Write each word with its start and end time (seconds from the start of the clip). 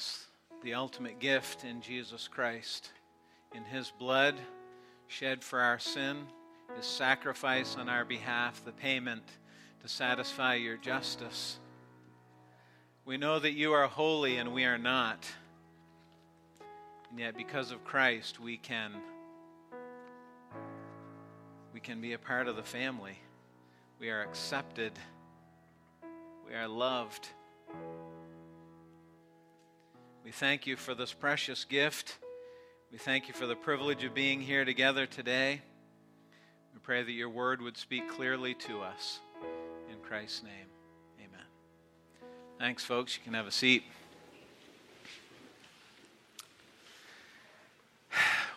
us 0.00 0.24
the 0.62 0.72
ultimate 0.72 1.18
gift 1.18 1.62
in 1.62 1.82
Jesus 1.82 2.26
Christ, 2.26 2.90
in 3.54 3.64
His 3.64 3.92
blood 3.98 4.34
shed 5.08 5.44
for 5.44 5.60
our 5.60 5.78
sin, 5.78 6.24
His 6.74 6.86
sacrifice 6.86 7.76
on 7.76 7.90
our 7.90 8.06
behalf, 8.06 8.64
the 8.64 8.72
payment 8.72 9.24
to 9.82 9.88
satisfy 9.88 10.54
your 10.54 10.78
justice. 10.78 11.58
We 13.04 13.18
know 13.18 13.38
that 13.40 13.52
you 13.52 13.74
are 13.74 13.86
holy 13.88 14.38
and 14.38 14.54
we 14.54 14.64
are 14.64 14.78
not. 14.78 15.26
And 17.10 17.20
yet, 17.20 17.36
because 17.36 17.70
of 17.70 17.84
Christ, 17.84 18.40
we 18.40 18.56
can, 18.56 18.92
we 21.74 21.80
can 21.80 22.00
be 22.00 22.14
a 22.14 22.18
part 22.18 22.48
of 22.48 22.56
the 22.56 22.62
family. 22.62 23.18
We 23.98 24.08
are 24.08 24.22
accepted. 24.22 24.92
We 26.48 26.54
are 26.54 26.68
loved. 26.68 27.28
We 30.22 30.32
thank 30.32 30.66
you 30.66 30.76
for 30.76 30.94
this 30.94 31.14
precious 31.14 31.64
gift. 31.64 32.18
We 32.92 32.98
thank 32.98 33.26
you 33.26 33.32
for 33.32 33.46
the 33.46 33.56
privilege 33.56 34.04
of 34.04 34.12
being 34.12 34.42
here 34.42 34.66
together 34.66 35.06
today. 35.06 35.62
We 36.74 36.80
pray 36.80 37.02
that 37.02 37.12
your 37.12 37.30
word 37.30 37.62
would 37.62 37.78
speak 37.78 38.06
clearly 38.06 38.52
to 38.54 38.82
us. 38.82 39.20
In 39.90 39.96
Christ's 40.02 40.42
name, 40.42 40.66
amen. 41.18 41.46
Thanks, 42.58 42.84
folks. 42.84 43.16
You 43.16 43.22
can 43.24 43.32
have 43.32 43.46
a 43.46 43.50
seat. 43.50 43.82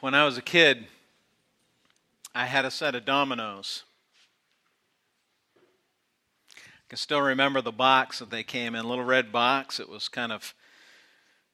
When 0.02 0.14
I 0.14 0.26
was 0.26 0.38
a 0.38 0.42
kid, 0.42 0.88
I 2.36 2.46
had 2.46 2.66
a 2.66 2.72
set 2.72 2.94
of 2.94 3.06
dominoes. 3.06 3.84
I 6.58 6.90
can 6.90 6.98
still 6.98 7.22
remember 7.22 7.62
the 7.62 7.72
box 7.72 8.20
that 8.20 8.32
they 8.32 8.44
came 8.44 8.76
in, 8.76 8.86
little 8.86 9.06
red 9.06 9.32
box. 9.32 9.80
It 9.80 9.88
was 9.88 10.10
kind 10.10 10.34
of 10.34 10.54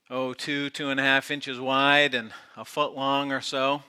oh, 0.10 0.34
two, 0.34 0.70
two 0.70 0.90
and 0.90 1.00
a 1.00 1.04
half 1.04 1.30
inches 1.30 1.60
wide 1.60 2.16
and 2.16 2.32
a 2.58 2.66
foot 2.66 2.96
long 2.96 3.32
or 3.32 3.42
so. 3.42 3.84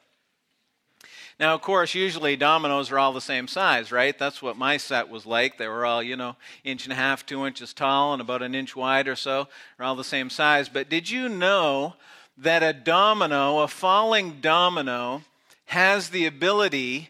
now, 1.39 1.53
of 1.53 1.61
course, 1.61 1.93
usually 1.93 2.35
dominoes 2.35 2.91
are 2.91 2.97
all 2.97 3.13
the 3.13 3.21
same 3.21 3.47
size, 3.47 3.91
right? 3.91 4.17
That's 4.17 4.41
what 4.41 4.57
my 4.57 4.77
set 4.77 5.07
was 5.07 5.27
like. 5.27 5.57
They 5.57 5.67
were 5.67 5.85
all, 5.85 6.01
you 6.01 6.15
know, 6.15 6.35
inch 6.63 6.85
and 6.85 6.93
a 6.93 6.95
half, 6.95 7.27
two 7.27 7.45
inches 7.45 7.75
tall, 7.75 8.13
and 8.13 8.21
about 8.21 8.41
an 8.41 8.55
inch 8.55 8.75
wide 8.75 9.07
or 9.07 9.15
so. 9.15 9.47
They're 9.77 9.85
all 9.85 9.95
the 9.95 10.03
same 10.03 10.31
size. 10.31 10.67
But 10.67 10.89
did 10.89 11.11
you 11.11 11.29
know 11.29 11.93
that 12.39 12.63
a 12.63 12.73
domino, 12.73 13.59
a 13.59 13.67
falling 13.67 14.41
domino, 14.41 15.21
has 15.65 16.09
the 16.09 16.25
ability 16.25 17.09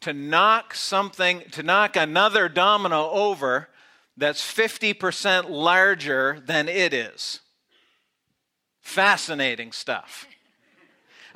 to 0.00 0.12
knock 0.12 0.74
something, 0.74 1.42
to 1.52 1.62
knock 1.62 1.94
another 1.94 2.48
domino 2.48 3.08
over 3.10 3.68
that's 4.16 4.42
50% 4.42 5.50
larger 5.50 6.42
than 6.44 6.68
it 6.68 6.92
is? 6.92 7.40
Fascinating 8.80 9.70
stuff. 9.70 10.26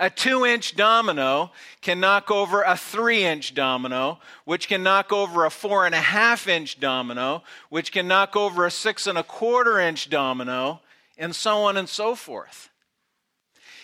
A 0.03 0.11
two 0.11 0.45
inch 0.45 0.75
domino 0.75 1.53
can 1.81 2.01
knock 2.01 2.29
over 2.29 2.63
a 2.63 2.77
three 2.77 3.23
inch 3.23 3.55
domino, 3.55 4.19
which 4.45 4.67
can 4.67 4.83
knock 4.83 5.13
over 5.13 5.45
a 5.45 5.51
four 5.51 5.87
and 5.87 5.95
a 5.95 6.01
half 6.01 6.49
inch 6.49 6.81
domino, 6.81 7.45
which 7.69 7.93
can 7.93 8.09
knock 8.09 8.35
over 8.35 8.67
a 8.67 8.71
six 8.73 9.07
and 9.07 9.17
a 9.17 9.23
quarter 9.23 9.79
inch 9.79 10.11
domino, 10.11 10.81
and 11.17 11.37
so 11.37 11.63
on 11.63 11.77
and 11.77 11.89
so 11.89 12.17
forth. 12.17 12.69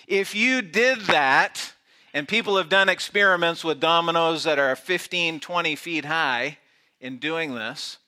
If 0.08 0.34
you 0.34 0.60
did 0.60 1.02
that, 1.02 1.74
and 2.12 2.26
people 2.26 2.56
have 2.56 2.68
done 2.68 2.88
experiments 2.88 3.62
with 3.62 3.78
dominoes 3.78 4.42
that 4.42 4.58
are 4.58 4.74
15, 4.74 5.38
20 5.38 5.76
feet 5.76 6.04
high 6.04 6.58
in 7.00 7.18
doing 7.18 7.54
this, 7.54 7.98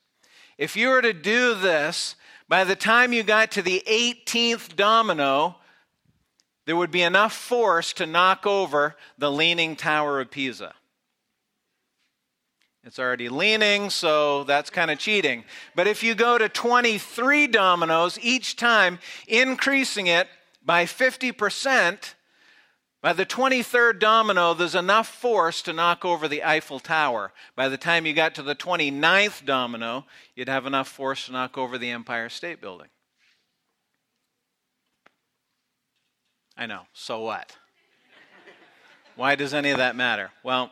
if 0.57 0.75
you 0.75 0.89
were 0.89 1.01
to 1.01 1.13
do 1.13 1.55
this, 1.55 2.17
by 2.49 2.65
the 2.65 2.75
time 2.75 3.13
you 3.13 3.23
got 3.23 3.51
to 3.51 3.61
the 3.61 3.81
18th 3.87 4.75
domino, 4.75 5.55
there 6.65 6.75
would 6.75 6.91
be 6.91 7.01
enough 7.01 7.33
force 7.33 7.93
to 7.93 8.05
knock 8.05 8.45
over 8.45 8.95
the 9.17 9.31
Leaning 9.31 9.75
Tower 9.75 10.21
of 10.21 10.31
Pisa. 10.31 10.73
It's 12.83 12.97
already 12.97 13.29
leaning, 13.29 13.91
so 13.91 14.43
that's 14.43 14.71
kind 14.71 14.89
of 14.89 14.97
cheating. 14.97 15.43
But 15.75 15.85
if 15.85 16.01
you 16.01 16.15
go 16.15 16.39
to 16.39 16.49
23 16.49 17.47
dominoes 17.47 18.17
each 18.21 18.55
time, 18.55 18.97
increasing 19.27 20.07
it 20.07 20.27
by 20.65 20.85
50%, 20.85 22.15
by 23.01 23.13
the 23.13 23.25
23rd 23.25 23.99
domino, 23.99 24.53
there's 24.53 24.75
enough 24.75 25.07
force 25.07 25.61
to 25.63 25.73
knock 25.73 26.05
over 26.05 26.27
the 26.27 26.43
Eiffel 26.43 26.79
Tower. 26.79 27.33
By 27.55 27.69
the 27.69 27.77
time 27.77 28.05
you 28.05 28.13
got 28.13 28.33
to 28.35 28.43
the 28.43 28.55
29th 28.55 29.45
domino, 29.45 30.05
you'd 30.35 30.49
have 30.49 30.65
enough 30.65 30.87
force 30.87 31.25
to 31.25 31.31
knock 31.31 31.57
over 31.57 31.77
the 31.77 31.89
Empire 31.89 32.29
State 32.29 32.61
Building. 32.61 32.89
I 36.61 36.67
know. 36.67 36.83
So 36.93 37.21
what? 37.21 37.57
Why 39.15 39.33
does 39.33 39.51
any 39.51 39.71
of 39.71 39.79
that 39.79 39.95
matter? 39.95 40.29
Well, 40.43 40.69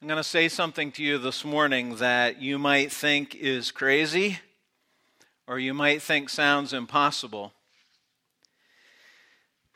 I'm 0.00 0.08
going 0.08 0.16
to 0.16 0.24
say 0.24 0.48
something 0.48 0.92
to 0.92 1.02
you 1.02 1.18
this 1.18 1.44
morning 1.44 1.96
that 1.96 2.40
you 2.40 2.58
might 2.58 2.90
think 2.90 3.34
is 3.34 3.70
crazy 3.70 4.38
or 5.46 5.58
you 5.58 5.74
might 5.74 6.00
think 6.00 6.30
sounds 6.30 6.72
impossible. 6.72 7.52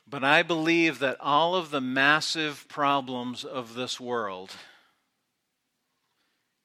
But 0.08 0.24
I 0.24 0.42
believe 0.42 0.98
that 1.00 1.18
all 1.20 1.54
of 1.54 1.70
the 1.70 1.82
massive 1.82 2.64
problems 2.68 3.44
of 3.44 3.74
this 3.74 4.00
world 4.00 4.52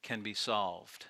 can 0.02 0.22
be 0.22 0.32
solved. 0.32 1.04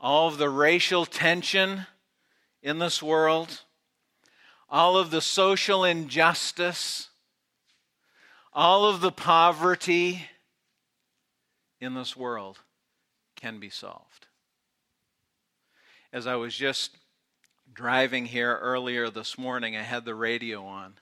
All 0.00 0.28
of 0.28 0.38
the 0.38 0.48
racial 0.48 1.04
tension 1.04 1.84
in 2.62 2.80
this 2.80 3.00
world, 3.00 3.60
all 4.68 4.96
of 4.96 5.10
the 5.10 5.20
social 5.20 5.84
injustice, 5.84 7.10
all 8.52 8.86
of 8.86 9.00
the 9.00 9.12
poverty 9.12 10.26
in 11.80 11.94
this 11.94 12.16
world 12.16 12.58
can 13.36 13.60
be 13.60 13.70
solved. 13.70 14.26
As 16.12 16.26
I 16.26 16.36
was 16.36 16.54
just 16.54 16.96
driving 17.72 18.26
here 18.26 18.56
earlier 18.56 19.10
this 19.10 19.36
morning, 19.36 19.76
I 19.76 19.82
had 19.82 20.04
the 20.04 20.14
radio 20.14 20.64
on. 20.64 20.94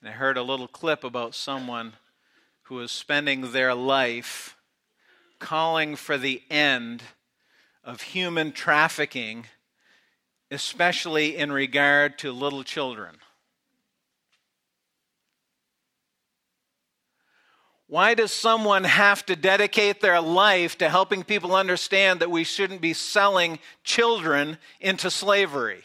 And 0.00 0.08
I 0.08 0.12
heard 0.12 0.36
a 0.36 0.42
little 0.42 0.68
clip 0.68 1.02
about 1.02 1.34
someone 1.34 1.94
who 2.62 2.76
was 2.76 2.92
spending 2.92 3.50
their 3.50 3.74
life 3.74 4.56
calling 5.40 5.96
for 5.96 6.16
the 6.16 6.42
end 6.50 7.02
of 7.82 8.02
human 8.02 8.52
trafficking 8.52 9.46
especially 10.50 11.36
in 11.36 11.52
regard 11.52 12.18
to 12.18 12.32
little 12.32 12.64
children. 12.64 13.16
Why 17.88 18.12
does 18.12 18.32
someone 18.32 18.84
have 18.84 19.24
to 19.26 19.36
dedicate 19.36 20.02
their 20.02 20.20
life 20.20 20.76
to 20.78 20.90
helping 20.90 21.22
people 21.24 21.56
understand 21.56 22.20
that 22.20 22.30
we 22.30 22.44
shouldn't 22.44 22.82
be 22.82 22.92
selling 22.92 23.58
children 23.82 24.58
into 24.78 25.10
slavery? 25.10 25.82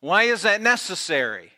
Why 0.00 0.24
is 0.24 0.42
that 0.42 0.60
necessary? 0.60 1.52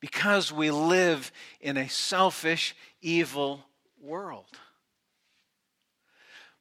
Because 0.00 0.52
we 0.52 0.72
live 0.72 1.30
in 1.60 1.76
a 1.76 1.88
selfish, 1.88 2.74
evil 3.00 3.64
world. 4.00 4.46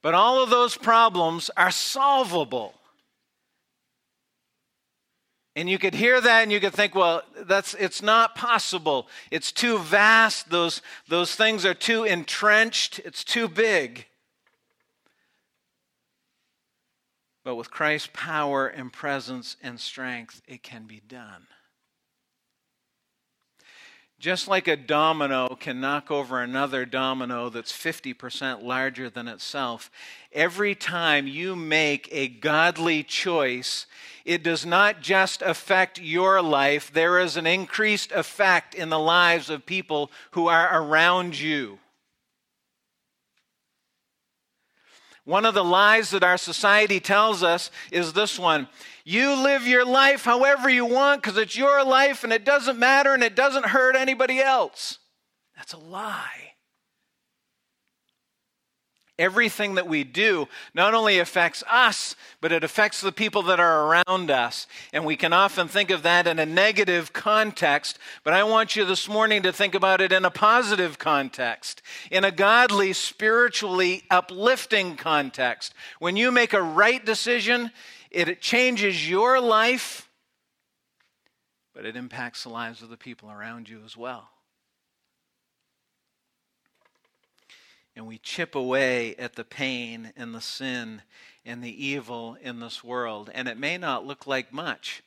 But 0.01 0.13
all 0.13 0.41
of 0.41 0.49
those 0.49 0.77
problems 0.77 1.49
are 1.57 1.71
solvable. 1.71 2.73
And 5.55 5.67
you 5.67 5.79
could 5.79 5.95
hear 5.95 6.21
that 6.21 6.43
and 6.43 6.51
you 6.51 6.59
could 6.59 6.73
think, 6.73 6.93
well, 6.93 7.23
that's 7.35 7.73
it's 7.73 8.03
not 8.03 8.35
possible. 8.35 9.07
It's 9.31 9.51
too 9.51 9.79
vast. 9.79 10.51
Those, 10.51 10.83
those 11.07 11.35
things 11.35 11.65
are 11.65 11.73
too 11.73 12.03
entrenched. 12.03 12.99
It's 12.99 13.23
too 13.23 13.47
big. 13.47 14.05
But 17.43 17.55
with 17.55 17.71
Christ's 17.71 18.09
power 18.13 18.67
and 18.67 18.93
presence 18.93 19.57
and 19.63 19.79
strength, 19.79 20.43
it 20.47 20.61
can 20.61 20.85
be 20.85 21.01
done. 21.07 21.47
Just 24.19 24.47
like 24.47 24.67
a 24.67 24.75
domino 24.75 25.55
can 25.59 25.79
knock 25.79 26.09
over 26.09 26.41
another 26.41 26.85
domino 26.85 27.49
that's 27.49 27.71
50% 27.71 28.63
larger 28.63 29.11
than 29.11 29.27
itself, 29.27 29.91
every 30.31 30.73
time 30.73 31.27
you 31.27 31.55
make 31.55 32.09
a 32.11 32.27
godly 32.27 33.03
choice, 33.03 33.85
it 34.25 34.41
does 34.41 34.65
not 34.65 35.01
just 35.01 35.43
affect 35.43 36.01
your 36.01 36.41
life, 36.41 36.91
there 36.91 37.19
is 37.19 37.37
an 37.37 37.45
increased 37.45 38.11
effect 38.11 38.73
in 38.73 38.89
the 38.89 38.97
lives 38.97 39.51
of 39.51 39.67
people 39.67 40.09
who 40.31 40.47
are 40.47 40.81
around 40.81 41.39
you. 41.39 41.77
One 45.27 45.45
of 45.45 45.53
the 45.53 45.63
lies 45.63 46.11
that 46.11 46.23
our 46.23 46.37
society 46.37 47.01
tells 47.01 47.43
us 47.43 47.69
is 47.91 48.13
this 48.13 48.39
one 48.39 48.69
you 49.03 49.35
live 49.35 49.67
your 49.67 49.83
life 49.83 50.23
however 50.23 50.69
you 50.69 50.85
want 50.85 51.21
because 51.21 51.37
it's 51.37 51.57
your 51.57 51.83
life 51.83 52.23
and 52.23 52.31
it 52.31 52.45
doesn't 52.45 52.79
matter 52.79 53.13
and 53.13 53.21
it 53.21 53.35
doesn't 53.35 53.65
hurt 53.65 53.97
anybody 53.97 54.39
else. 54.39 54.99
That's 55.57 55.73
a 55.73 55.77
lie. 55.77 56.53
Everything 59.19 59.75
that 59.75 59.87
we 59.87 60.03
do 60.03 60.47
not 60.75 60.93
only 60.93 61.17
affects 61.17 61.63
us, 61.69 62.15
but 62.39 62.51
it 62.51 62.63
affects 62.63 63.01
the 63.01 63.11
people 63.11 63.41
that 63.43 63.59
are 63.59 63.87
around 63.87 64.29
us. 64.29 64.67
And 64.93 65.05
we 65.05 65.15
can 65.15 65.33
often 65.33 65.67
think 65.67 65.89
of 65.89 66.03
that 66.03 66.27
in 66.27 66.37
a 66.37 66.45
negative 66.45 67.13
context, 67.13 67.97
but 68.23 68.33
I 68.33 68.43
want 68.43 68.75
you 68.75 68.85
this 68.85 69.09
morning 69.09 69.41
to 69.43 69.51
think 69.51 69.73
about 69.73 70.01
it 70.01 70.11
in 70.11 70.23
a 70.23 70.29
positive 70.29 70.99
context, 70.99 71.81
in 72.11 72.23
a 72.23 72.31
godly, 72.31 72.93
spiritually 72.93 74.03
uplifting 74.11 74.95
context. 74.95 75.73
When 75.97 76.15
you 76.15 76.31
make 76.31 76.53
a 76.53 76.61
right 76.61 77.03
decision, 77.03 77.71
it 78.11 78.39
changes 78.39 79.09
your 79.09 79.39
life, 79.39 80.09
but 81.73 81.85
it 81.85 81.95
impacts 81.95 82.43
the 82.43 82.49
lives 82.49 82.83
of 82.83 82.89
the 82.89 82.97
people 82.97 83.31
around 83.31 83.67
you 83.67 83.81
as 83.83 83.97
well. 83.97 84.29
And 87.97 88.05
we 88.05 88.19
chip 88.19 88.53
away 88.53 89.15
at 89.15 89.33
the 89.33 89.43
pain 89.43 90.13
and 90.15 90.35
the 90.35 90.39
sin 90.39 91.01
and 91.43 91.63
the 91.63 91.85
evil 91.85 92.37
in 92.43 92.59
this 92.59 92.83
world. 92.83 93.31
And 93.33 93.47
it 93.47 93.57
may 93.57 93.79
not 93.79 94.05
look 94.05 94.27
like 94.27 94.53
much. 94.53 95.01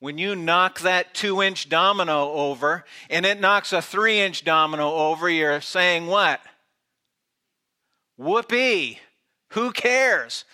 When 0.00 0.18
you 0.18 0.36
knock 0.36 0.80
that 0.80 1.14
two 1.14 1.40
inch 1.40 1.70
domino 1.70 2.30
over 2.32 2.84
and 3.08 3.24
it 3.24 3.40
knocks 3.40 3.72
a 3.72 3.80
three 3.80 4.20
inch 4.20 4.44
domino 4.44 4.92
over, 4.92 5.30
you're 5.30 5.62
saying 5.62 6.08
what? 6.08 6.42
Whoopee! 8.18 8.98
Who 9.52 9.72
cares? 9.72 10.44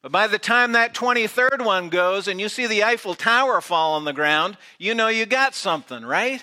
But 0.00 0.12
by 0.12 0.26
the 0.26 0.38
time 0.38 0.72
that 0.72 0.94
23rd 0.94 1.62
one 1.62 1.90
goes 1.90 2.28
and 2.28 2.40
you 2.40 2.48
see 2.48 2.66
the 2.66 2.82
Eiffel 2.82 3.14
Tower 3.14 3.60
fall 3.60 3.92
on 3.92 4.06
the 4.06 4.14
ground, 4.14 4.56
you 4.78 4.94
know 4.94 5.08
you 5.08 5.26
got 5.26 5.54
something, 5.54 6.02
right? 6.02 6.42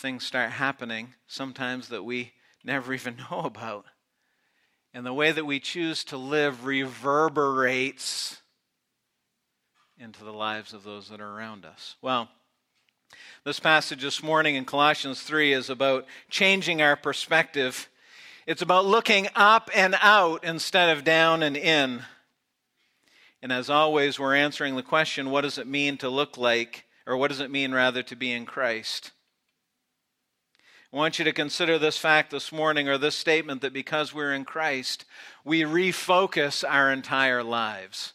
Things 0.00 0.24
start 0.24 0.50
happening 0.52 1.14
sometimes 1.26 1.88
that 1.88 2.04
we 2.04 2.32
never 2.64 2.94
even 2.94 3.16
know 3.30 3.40
about. 3.40 3.84
And 4.94 5.04
the 5.04 5.12
way 5.12 5.30
that 5.30 5.44
we 5.44 5.60
choose 5.60 6.02
to 6.04 6.16
live 6.16 6.64
reverberates 6.64 8.40
into 9.98 10.24
the 10.24 10.32
lives 10.32 10.72
of 10.72 10.84
those 10.84 11.10
that 11.10 11.20
are 11.20 11.36
around 11.36 11.66
us. 11.66 11.96
Well, 12.00 12.28
this 13.44 13.60
passage 13.60 14.00
this 14.02 14.22
morning 14.22 14.54
in 14.54 14.64
Colossians 14.64 15.20
3 15.22 15.52
is 15.52 15.68
about 15.68 16.06
changing 16.30 16.80
our 16.80 16.96
perspective 16.96 17.88
it's 18.46 18.62
about 18.62 18.86
looking 18.86 19.28
up 19.36 19.70
and 19.74 19.94
out 20.00 20.42
instead 20.44 20.96
of 20.96 21.04
down 21.04 21.42
and 21.44 21.56
in. 21.56 22.02
And 23.42 23.52
as 23.52 23.70
always, 23.70 24.18
we're 24.18 24.34
answering 24.34 24.76
the 24.76 24.82
question 24.82 25.30
what 25.30 25.42
does 25.42 25.58
it 25.58 25.66
mean 25.66 25.98
to 25.98 26.08
look 26.08 26.36
like, 26.36 26.86
or 27.06 27.16
what 27.16 27.28
does 27.28 27.38
it 27.38 27.50
mean 27.50 27.72
rather 27.72 28.02
to 28.02 28.16
be 28.16 28.32
in 28.32 28.46
Christ? 28.46 29.12
I 30.92 30.96
want 30.96 31.20
you 31.20 31.24
to 31.24 31.32
consider 31.32 31.78
this 31.78 31.98
fact 31.98 32.32
this 32.32 32.50
morning, 32.50 32.88
or 32.88 32.98
this 32.98 33.14
statement 33.14 33.60
that 33.60 33.72
because 33.72 34.12
we're 34.12 34.34
in 34.34 34.44
Christ, 34.44 35.04
we 35.44 35.62
refocus 35.62 36.64
our 36.68 36.90
entire 36.90 37.44
lives. 37.44 38.12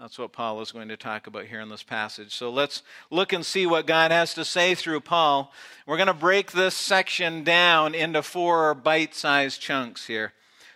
That's 0.00 0.18
what 0.18 0.32
Paul 0.32 0.60
is 0.60 0.72
going 0.72 0.88
to 0.88 0.96
talk 0.96 1.28
about 1.28 1.44
here 1.44 1.60
in 1.60 1.68
this 1.68 1.84
passage. 1.84 2.34
So 2.34 2.50
let's 2.50 2.82
look 3.12 3.32
and 3.32 3.46
see 3.46 3.66
what 3.66 3.86
God 3.86 4.10
has 4.10 4.34
to 4.34 4.44
say 4.44 4.74
through 4.74 4.98
Paul. 5.02 5.52
We're 5.86 5.96
going 5.96 6.08
to 6.08 6.12
break 6.12 6.50
this 6.50 6.74
section 6.74 7.44
down 7.44 7.94
into 7.94 8.20
four 8.24 8.74
bite 8.74 9.14
sized 9.14 9.60
chunks 9.60 10.08
here 10.08 10.32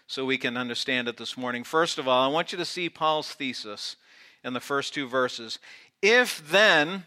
so 0.06 0.24
we 0.24 0.38
can 0.38 0.56
understand 0.56 1.08
it 1.08 1.16
this 1.16 1.36
morning. 1.36 1.64
First 1.64 1.98
of 1.98 2.06
all, 2.06 2.22
I 2.22 2.32
want 2.32 2.52
you 2.52 2.58
to 2.58 2.64
see 2.64 2.88
Paul's 2.88 3.32
thesis 3.32 3.96
in 4.44 4.52
the 4.52 4.60
first 4.60 4.94
two 4.94 5.08
verses. 5.08 5.58
If 6.00 6.48
then 6.48 7.06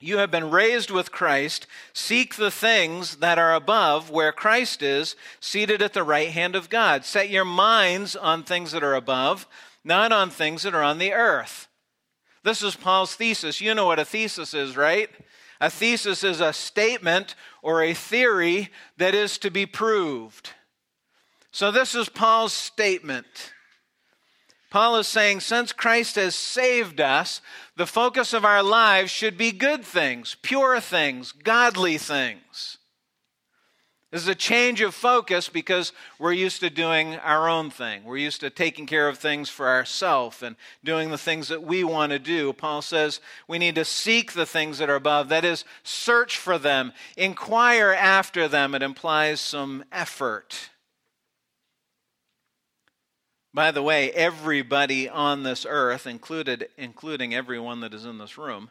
you 0.00 0.18
have 0.18 0.30
been 0.30 0.50
raised 0.50 0.90
with 0.90 1.12
Christ, 1.12 1.66
seek 1.92 2.36
the 2.36 2.50
things 2.50 3.16
that 3.16 3.38
are 3.38 3.54
above 3.54 4.10
where 4.10 4.32
Christ 4.32 4.82
is, 4.82 5.14
seated 5.40 5.82
at 5.82 5.92
the 5.92 6.02
right 6.02 6.30
hand 6.30 6.56
of 6.56 6.70
God. 6.70 7.04
Set 7.04 7.28
your 7.28 7.44
minds 7.44 8.16
on 8.16 8.42
things 8.42 8.72
that 8.72 8.82
are 8.82 8.94
above 8.94 9.46
not 9.84 10.12
on 10.12 10.30
things 10.30 10.62
that 10.62 10.74
are 10.74 10.82
on 10.82 10.98
the 10.98 11.12
earth. 11.12 11.68
This 12.42 12.62
is 12.62 12.76
Paul's 12.76 13.14
thesis. 13.14 13.60
You 13.60 13.74
know 13.74 13.86
what 13.86 13.98
a 13.98 14.04
thesis 14.04 14.54
is, 14.54 14.76
right? 14.76 15.10
A 15.60 15.70
thesis 15.70 16.24
is 16.24 16.40
a 16.40 16.52
statement 16.52 17.34
or 17.62 17.82
a 17.82 17.94
theory 17.94 18.70
that 18.96 19.14
is 19.14 19.36
to 19.38 19.50
be 19.50 19.66
proved. 19.66 20.50
So, 21.52 21.70
this 21.70 21.94
is 21.94 22.08
Paul's 22.08 22.52
statement. 22.52 23.52
Paul 24.70 24.96
is 24.96 25.08
saying, 25.08 25.40
since 25.40 25.72
Christ 25.72 26.14
has 26.14 26.36
saved 26.36 27.00
us, 27.00 27.40
the 27.76 27.86
focus 27.86 28.32
of 28.32 28.44
our 28.44 28.62
lives 28.62 29.10
should 29.10 29.36
be 29.36 29.50
good 29.50 29.84
things, 29.84 30.36
pure 30.42 30.80
things, 30.80 31.32
godly 31.32 31.98
things. 31.98 32.78
This 34.12 34.22
is 34.22 34.28
a 34.28 34.34
change 34.34 34.80
of 34.80 34.92
focus 34.92 35.48
because 35.48 35.92
we're 36.18 36.32
used 36.32 36.60
to 36.60 36.70
doing 36.70 37.14
our 37.16 37.48
own 37.48 37.70
thing. 37.70 38.02
We're 38.02 38.16
used 38.16 38.40
to 38.40 38.50
taking 38.50 38.86
care 38.86 39.08
of 39.08 39.18
things 39.18 39.48
for 39.48 39.68
ourselves 39.68 40.42
and 40.42 40.56
doing 40.82 41.10
the 41.10 41.18
things 41.18 41.46
that 41.46 41.62
we 41.62 41.84
want 41.84 42.10
to 42.10 42.18
do. 42.18 42.52
Paul 42.52 42.82
says 42.82 43.20
we 43.46 43.58
need 43.58 43.76
to 43.76 43.84
seek 43.84 44.32
the 44.32 44.46
things 44.46 44.78
that 44.78 44.90
are 44.90 44.96
above. 44.96 45.28
That 45.28 45.44
is, 45.44 45.64
search 45.84 46.36
for 46.36 46.58
them, 46.58 46.92
inquire 47.16 47.92
after 47.92 48.48
them. 48.48 48.74
It 48.74 48.82
implies 48.82 49.40
some 49.40 49.84
effort. 49.92 50.69
By 53.52 53.72
the 53.72 53.82
way, 53.82 54.12
everybody 54.12 55.08
on 55.08 55.42
this 55.42 55.66
earth, 55.68 56.06
included, 56.06 56.68
including 56.76 57.34
everyone 57.34 57.80
that 57.80 57.92
is 57.92 58.04
in 58.04 58.18
this 58.18 58.38
room, 58.38 58.70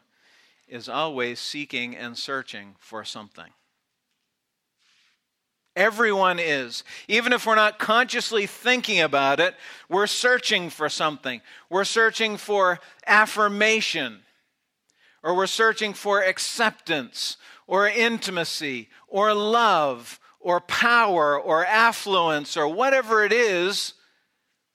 is 0.68 0.88
always 0.88 1.38
seeking 1.38 1.94
and 1.94 2.16
searching 2.16 2.76
for 2.78 3.04
something. 3.04 3.52
Everyone 5.76 6.38
is. 6.38 6.82
Even 7.08 7.32
if 7.32 7.46
we're 7.46 7.56
not 7.56 7.78
consciously 7.78 8.46
thinking 8.46 9.00
about 9.00 9.38
it, 9.38 9.54
we're 9.88 10.06
searching 10.06 10.70
for 10.70 10.88
something. 10.88 11.42
We're 11.68 11.84
searching 11.84 12.36
for 12.36 12.80
affirmation, 13.06 14.20
or 15.22 15.36
we're 15.36 15.46
searching 15.46 15.92
for 15.92 16.22
acceptance, 16.22 17.36
or 17.66 17.86
intimacy, 17.86 18.88
or 19.08 19.34
love, 19.34 20.18
or 20.40 20.60
power, 20.60 21.38
or 21.38 21.66
affluence, 21.66 22.56
or 22.56 22.66
whatever 22.66 23.24
it 23.24 23.32
is. 23.32 23.94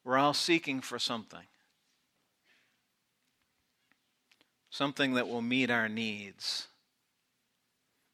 We're 0.05 0.17
all 0.17 0.35
seeking 0.35 0.81
for 0.81 1.00
something. 1.00 1.47
Something 4.69 5.15
that 5.15 5.27
will 5.27 5.41
meet 5.41 5.71
our 5.71 5.89
needs. 5.89 6.67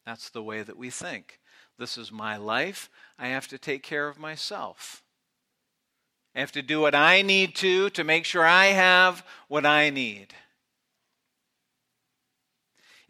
That's 0.06 0.30
the 0.30 0.42
way 0.42 0.64
that 0.64 0.78
we 0.78 0.90
think. 0.90 1.40
This 1.78 1.98
is 1.98 2.12
my 2.12 2.38
life. 2.38 2.90
I 3.20 3.28
have 3.28 3.48
to 3.50 3.58
take 3.58 3.84
care 3.84 4.08
of 4.08 4.18
myself. 4.18 5.04
I 6.34 6.40
have 6.40 6.54
to 6.54 6.62
do 6.62 6.80
what 6.80 6.96
I 6.96 7.22
need 7.22 7.56
to 7.56 7.90
to 7.90 8.04
make 8.06 8.24
sure 8.24 8.46
I 8.46 8.68
have 8.68 9.26
what 9.50 9.66
I 9.66 9.90
need. 9.90 10.34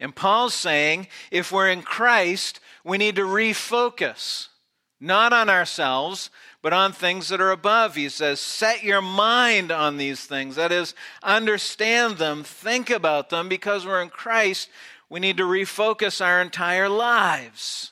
And 0.00 0.16
Paul's 0.16 0.54
saying 0.54 1.06
if 1.30 1.52
we're 1.52 1.70
in 1.70 1.82
Christ, 1.82 2.58
we 2.82 2.98
need 2.98 3.14
to 3.14 3.22
refocus, 3.22 4.48
not 5.00 5.32
on 5.32 5.48
ourselves, 5.48 6.30
but 6.62 6.72
on 6.72 6.92
things 6.92 7.28
that 7.28 7.40
are 7.40 7.50
above. 7.50 7.96
He 7.96 8.08
says, 8.08 8.40
Set 8.40 8.84
your 8.84 9.02
mind 9.02 9.70
on 9.70 9.96
these 9.96 10.24
things. 10.24 10.56
That 10.56 10.72
is, 10.72 10.94
understand 11.22 12.18
them, 12.18 12.44
think 12.44 12.88
about 12.88 13.30
them, 13.30 13.48
because 13.48 13.84
we're 13.84 14.00
in 14.00 14.08
Christ. 14.08 14.70
We 15.10 15.20
need 15.20 15.36
to 15.36 15.42
refocus 15.42 16.24
our 16.24 16.40
entire 16.40 16.88
lives. 16.88 17.90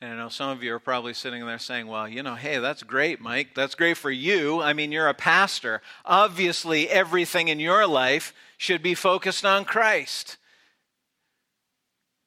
And 0.00 0.12
I 0.12 0.16
know 0.16 0.28
some 0.28 0.50
of 0.50 0.62
you 0.62 0.74
are 0.74 0.78
probably 0.78 1.14
sitting 1.14 1.46
there 1.46 1.58
saying, 1.58 1.86
well, 1.86 2.06
you 2.06 2.22
know, 2.22 2.34
hey, 2.34 2.58
that's 2.58 2.82
great, 2.82 3.20
Mike. 3.20 3.54
That's 3.54 3.74
great 3.74 3.96
for 3.96 4.10
you. 4.10 4.60
I 4.60 4.74
mean, 4.74 4.92
you're 4.92 5.08
a 5.08 5.14
pastor. 5.14 5.80
Obviously, 6.04 6.90
everything 6.90 7.48
in 7.48 7.58
your 7.58 7.86
life 7.86 8.34
should 8.58 8.82
be 8.82 8.94
focused 8.94 9.46
on 9.46 9.64
Christ. 9.64 10.36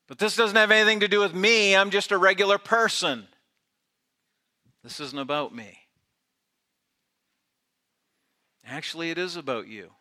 But 0.09 0.17
this 0.17 0.35
doesn't 0.35 0.57
have 0.57 0.71
anything 0.71 1.01
to 1.01 1.07
do 1.07 1.19
with 1.19 1.35
me. 1.35 1.75
I'm 1.75 1.91
just 1.91 2.11
a 2.11 2.17
regular 2.17 2.57
person. 2.57 3.27
This 4.83 4.99
isn't 4.99 5.19
about 5.19 5.53
me. 5.53 5.77
Actually, 8.65 9.11
it 9.11 9.19
is 9.19 9.35
about 9.35 9.67
you. 9.67 9.91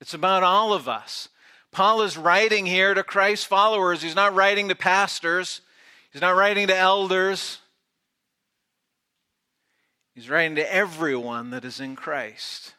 It's 0.00 0.14
about 0.14 0.42
all 0.42 0.72
of 0.72 0.88
us. 0.88 1.28
Paul 1.70 2.00
is 2.00 2.16
writing 2.16 2.64
here 2.64 2.94
to 2.94 3.02
Christ's 3.02 3.44
followers. 3.44 4.00
He's 4.00 4.14
not 4.14 4.34
writing 4.34 4.68
to 4.68 4.74
pastors. 4.74 5.60
He's 6.10 6.22
not 6.22 6.36
writing 6.36 6.68
to 6.68 6.76
elders. 6.76 7.58
He's 10.14 10.30
writing 10.30 10.54
to 10.56 10.74
everyone 10.74 11.50
that 11.50 11.64
is 11.64 11.78
in 11.78 11.94
Christ. 11.94 12.72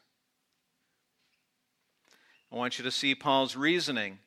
I 2.52 2.56
want 2.56 2.80
you 2.80 2.84
to 2.84 2.92
see 2.92 3.14
Paul's 3.14 3.56
reasoning. 3.56 4.20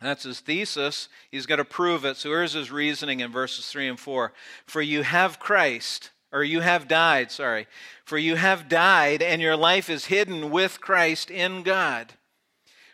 That's 0.00 0.24
his 0.24 0.40
thesis. 0.40 1.08
He's 1.30 1.46
got 1.46 1.56
to 1.56 1.64
prove 1.64 2.04
it. 2.04 2.16
So 2.16 2.30
here's 2.30 2.52
his 2.52 2.70
reasoning 2.70 3.20
in 3.20 3.32
verses 3.32 3.66
3 3.68 3.88
and 3.88 4.00
4. 4.00 4.32
For 4.66 4.82
you 4.82 5.02
have 5.02 5.38
Christ, 5.38 6.10
or 6.32 6.44
you 6.44 6.60
have 6.60 6.86
died, 6.86 7.30
sorry. 7.30 7.66
For 8.04 8.18
you 8.18 8.36
have 8.36 8.68
died, 8.68 9.22
and 9.22 9.40
your 9.40 9.56
life 9.56 9.88
is 9.88 10.06
hidden 10.06 10.50
with 10.50 10.80
Christ 10.80 11.30
in 11.30 11.62
God. 11.62 12.14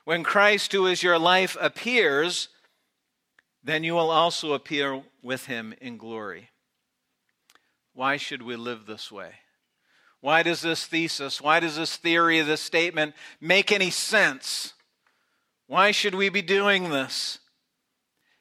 When 0.04 0.23
Christ, 0.23 0.73
who 0.73 0.87
is 0.87 1.02
your 1.02 1.18
life, 1.18 1.56
appears, 1.61 2.49
then 3.64 3.85
you 3.85 3.94
will 3.94 4.11
also 4.11 4.52
appear 4.52 5.02
with 5.23 5.47
him 5.47 5.75
in 5.80 5.97
glory. 5.97 6.50
Why 7.94 8.16
should 8.16 8.42
we 8.42 8.56
live 8.56 8.87
this 8.87 9.12
way? 9.12 9.32
Why 10.21 10.44
does 10.44 10.61
this 10.61 10.87
thesis, 10.87 11.40
why 11.40 11.59
does 11.59 11.76
this 11.76 11.97
theory, 11.97 12.40
this 12.42 12.61
statement 12.61 13.14
make 13.40 13.73
any 13.73 13.90
sense? 13.90 14.73
Why 15.72 15.90
should 15.90 16.14
we 16.14 16.28
be 16.28 16.42
doing 16.42 16.90
this? 16.90 17.38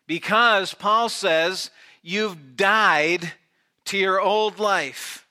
Because 0.05 0.73
Paul 0.73 1.07
says 1.07 1.71
you've 2.01 2.57
died 2.57 3.31
to 3.85 3.97
your 3.97 4.19
old 4.19 4.59
life, 4.59 5.25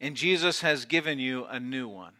and 0.00 0.16
Jesus 0.16 0.60
has 0.62 0.86
given 0.86 1.20
you 1.20 1.44
a 1.44 1.60
new 1.60 1.86
one. 1.86 2.14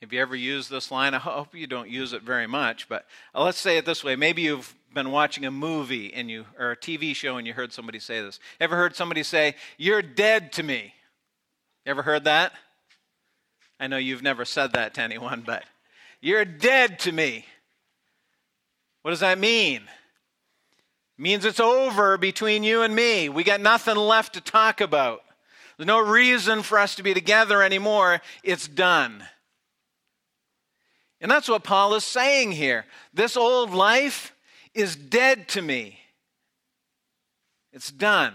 Have 0.00 0.14
you 0.14 0.22
ever 0.22 0.34
used 0.34 0.70
this 0.70 0.90
line? 0.90 1.12
I 1.12 1.18
hope 1.18 1.54
you 1.54 1.66
don't 1.66 1.90
use 1.90 2.14
it 2.14 2.22
very 2.22 2.46
much, 2.46 2.88
but 2.88 3.04
uh, 3.34 3.44
let's 3.44 3.58
say 3.58 3.76
it 3.76 3.84
this 3.84 4.02
way. 4.02 4.16
Maybe 4.16 4.40
you've 4.40 4.74
been 4.94 5.10
watching 5.10 5.44
a 5.44 5.50
movie 5.50 6.14
and 6.14 6.30
you 6.30 6.46
or 6.58 6.70
a 6.70 6.76
TV 6.76 7.14
show 7.14 7.36
and 7.36 7.46
you 7.46 7.52
heard 7.52 7.74
somebody 7.74 7.98
say 7.98 8.22
this. 8.22 8.40
Ever 8.60 8.76
heard 8.76 8.96
somebody 8.96 9.22
say, 9.22 9.56
"You're 9.76 10.00
dead 10.00 10.52
to 10.52 10.62
me"? 10.62 10.94
ever 11.84 12.02
heard 12.02 12.24
that? 12.24 12.54
I 13.80 13.86
know 13.86 13.96
you've 13.96 14.22
never 14.22 14.44
said 14.44 14.72
that 14.72 14.94
to 14.94 15.02
anyone, 15.02 15.42
but 15.46 15.64
you're 16.20 16.44
dead 16.44 16.98
to 17.00 17.12
me. 17.12 17.44
What 19.02 19.10
does 19.12 19.20
that 19.20 19.38
mean? 19.38 19.82
It 19.82 21.22
means 21.22 21.44
it's 21.44 21.60
over 21.60 22.18
between 22.18 22.64
you 22.64 22.82
and 22.82 22.94
me. 22.94 23.28
We 23.28 23.44
got 23.44 23.60
nothing 23.60 23.96
left 23.96 24.34
to 24.34 24.40
talk 24.40 24.80
about. 24.80 25.22
There's 25.76 25.86
no 25.86 26.00
reason 26.00 26.62
for 26.62 26.78
us 26.78 26.96
to 26.96 27.02
be 27.02 27.14
together 27.14 27.62
anymore. 27.62 28.20
It's 28.42 28.66
done. 28.66 29.24
And 31.20 31.30
that's 31.30 31.48
what 31.48 31.64
Paul 31.64 31.94
is 31.94 32.04
saying 32.04 32.52
here. 32.52 32.84
This 33.12 33.36
old 33.36 33.70
life 33.70 34.34
is 34.74 34.96
dead 34.96 35.48
to 35.48 35.62
me. 35.62 35.98
It's 37.72 37.90
done. 37.90 38.34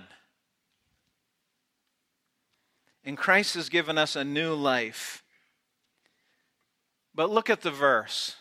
And 3.05 3.17
Christ 3.17 3.55
has 3.55 3.69
given 3.69 3.97
us 3.97 4.15
a 4.15 4.23
new 4.23 4.53
life. 4.53 5.22
But 7.15 7.29
look 7.29 7.49
at 7.49 7.61
the 7.61 7.71
verse. 7.71 8.35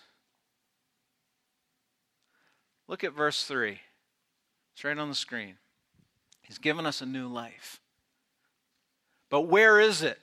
Look 2.89 3.05
at 3.05 3.13
verse 3.13 3.45
3. 3.45 3.81
It's 4.75 4.85
right 4.85 4.97
on 4.97 5.09
the 5.09 5.15
screen. 5.15 5.57
He's 6.43 6.59
given 6.59 6.87
us 6.87 7.01
a 7.01 7.07
new 7.07 7.29
life. 7.29 7.81
But 9.31 9.43
where 9.43 9.81
is 9.81 10.03
it? 10.03 10.19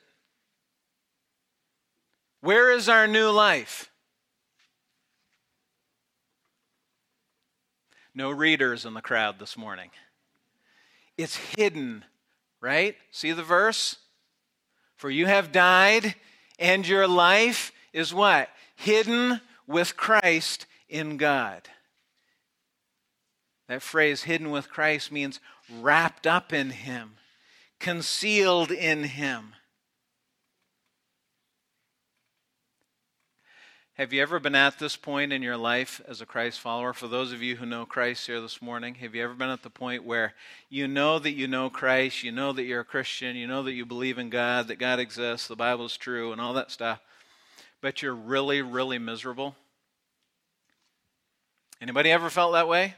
Where 2.40 2.70
is 2.70 2.88
our 2.88 3.06
new 3.06 3.30
life? 3.30 3.90
No 8.14 8.30
readers 8.30 8.84
in 8.84 8.94
the 8.94 9.02
crowd 9.02 9.38
this 9.38 9.56
morning. 9.56 9.90
It's 11.16 11.36
hidden, 11.36 12.04
right? 12.60 12.96
See 13.10 13.32
the 13.32 13.42
verse? 13.42 13.96
For 14.96 15.10
you 15.10 15.26
have 15.26 15.52
died, 15.52 16.14
and 16.58 16.86
your 16.86 17.06
life 17.06 17.72
is 17.92 18.14
what? 18.14 18.48
Hidden 18.76 19.40
with 19.66 19.96
Christ 19.96 20.66
in 20.88 21.16
God. 21.16 21.68
That 23.68 23.82
phrase, 23.82 24.24
hidden 24.24 24.50
with 24.50 24.68
Christ, 24.68 25.12
means 25.12 25.38
wrapped 25.80 26.26
up 26.26 26.52
in 26.52 26.70
Him, 26.70 27.12
concealed 27.78 28.72
in 28.72 29.04
Him. 29.04 29.54
Have 34.00 34.14
you 34.14 34.22
ever 34.22 34.40
been 34.40 34.54
at 34.54 34.78
this 34.78 34.96
point 34.96 35.30
in 35.30 35.42
your 35.42 35.58
life 35.58 36.00
as 36.08 36.22
a 36.22 36.26
Christ 36.26 36.58
follower? 36.58 36.94
For 36.94 37.06
those 37.06 37.32
of 37.32 37.42
you 37.42 37.56
who 37.56 37.66
know 37.66 37.84
Christ 37.84 38.26
here 38.26 38.40
this 38.40 38.62
morning, 38.62 38.94
have 38.94 39.14
you 39.14 39.22
ever 39.22 39.34
been 39.34 39.50
at 39.50 39.62
the 39.62 39.68
point 39.68 40.04
where 40.04 40.32
you 40.70 40.88
know 40.88 41.18
that 41.18 41.32
you 41.32 41.46
know 41.46 41.68
Christ, 41.68 42.24
you 42.24 42.32
know 42.32 42.50
that 42.54 42.64
you're 42.64 42.80
a 42.80 42.84
Christian, 42.84 43.36
you 43.36 43.46
know 43.46 43.62
that 43.62 43.74
you 43.74 43.84
believe 43.84 44.16
in 44.16 44.30
God, 44.30 44.68
that 44.68 44.78
God 44.78 45.00
exists, 45.00 45.48
the 45.48 45.54
Bible 45.54 45.84
is 45.84 45.98
true, 45.98 46.32
and 46.32 46.40
all 46.40 46.54
that 46.54 46.70
stuff, 46.70 47.00
but 47.80 48.02
you're 48.02 48.14
really, 48.14 48.62
really 48.62 48.98
miserable? 48.98 49.56
Anybody 51.80 52.10
ever 52.10 52.28
felt 52.28 52.52
that 52.52 52.68
way? 52.68 52.94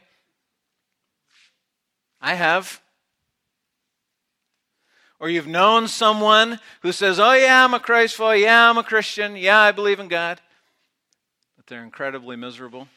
I 2.20 2.34
have. 2.34 2.80
Or 5.20 5.28
you've 5.28 5.46
known 5.46 5.86
someone 5.86 6.58
who 6.80 6.90
says, 6.90 7.20
Oh, 7.20 7.32
yeah, 7.32 7.64
I'm 7.64 7.74
a 7.74 7.80
Christ 7.80 8.16
follower. 8.16 8.34
Yeah, 8.34 8.68
I'm 8.68 8.78
a 8.78 8.82
Christian. 8.82 9.36
Yeah, 9.36 9.60
I 9.60 9.70
believe 9.70 10.00
in 10.00 10.08
God. 10.08 10.40
But 11.56 11.66
they're 11.66 11.84
incredibly 11.84 12.34
miserable. 12.34 12.88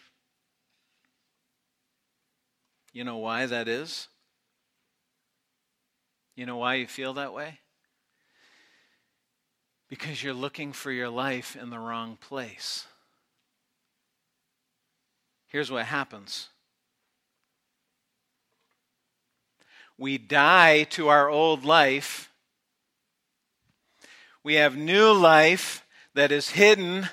You 2.93 3.03
know 3.03 3.17
why 3.17 3.45
that 3.45 3.67
is? 3.67 4.07
You 6.35 6.45
know 6.45 6.57
why 6.57 6.75
you 6.75 6.87
feel 6.87 7.13
that 7.13 7.33
way? 7.33 7.59
Because 9.89 10.23
you're 10.23 10.33
looking 10.33 10.73
for 10.73 10.91
your 10.91 11.09
life 11.09 11.55
in 11.55 11.69
the 11.69 11.79
wrong 11.79 12.17
place. 12.19 12.85
Here's 15.47 15.71
what 15.71 15.85
happens 15.85 16.49
we 19.97 20.17
die 20.17 20.83
to 20.83 21.07
our 21.07 21.29
old 21.29 21.63
life, 21.63 22.29
we 24.43 24.55
have 24.55 24.75
new 24.75 25.13
life 25.13 25.85
that 26.13 26.31
is 26.31 26.49
hidden 26.49 27.09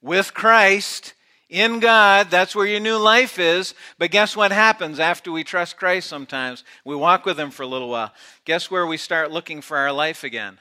with 0.00 0.34
Christ 0.34 1.14
in 1.48 1.80
God. 1.80 2.30
That's 2.30 2.54
where 2.54 2.66
your 2.66 2.80
new 2.80 2.96
life 2.96 3.38
is. 3.38 3.74
But 3.98 4.10
guess 4.10 4.36
what 4.36 4.52
happens 4.52 5.00
after 5.00 5.32
we 5.32 5.44
trust 5.44 5.76
Christ 5.76 6.08
sometimes? 6.08 6.64
We 6.84 6.96
walk 6.96 7.24
with 7.24 7.38
Him 7.38 7.50
for 7.50 7.62
a 7.62 7.66
little 7.66 7.88
while. 7.88 8.12
Guess 8.44 8.70
where 8.70 8.86
we 8.86 8.96
start 8.96 9.30
looking 9.30 9.60
for 9.60 9.76
our 9.76 9.92
life 9.92 10.24
again? 10.24 10.58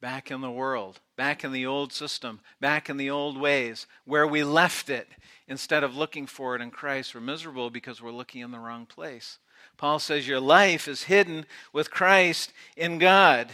Back 0.00 0.30
in 0.30 0.40
the 0.40 0.50
world, 0.50 1.00
back 1.16 1.44
in 1.44 1.52
the 1.52 1.66
old 1.66 1.92
system, 1.92 2.40
back 2.60 2.88
in 2.88 2.96
the 2.96 3.10
old 3.10 3.38
ways, 3.38 3.86
where 4.04 4.26
we 4.26 4.42
left 4.42 4.88
it 4.88 5.08
instead 5.46 5.84
of 5.84 5.96
looking 5.96 6.26
for 6.26 6.56
it 6.56 6.62
in 6.62 6.70
Christ. 6.70 7.14
We're 7.14 7.20
miserable 7.20 7.70
because 7.70 8.00
we're 8.00 8.10
looking 8.10 8.40
in 8.40 8.50
the 8.50 8.58
wrong 8.58 8.86
place. 8.86 9.38
Paul 9.76 9.98
says 9.98 10.26
your 10.26 10.40
life 10.40 10.88
is 10.88 11.04
hidden 11.04 11.46
with 11.72 11.90
Christ 11.90 12.52
in 12.76 12.98
God. 12.98 13.50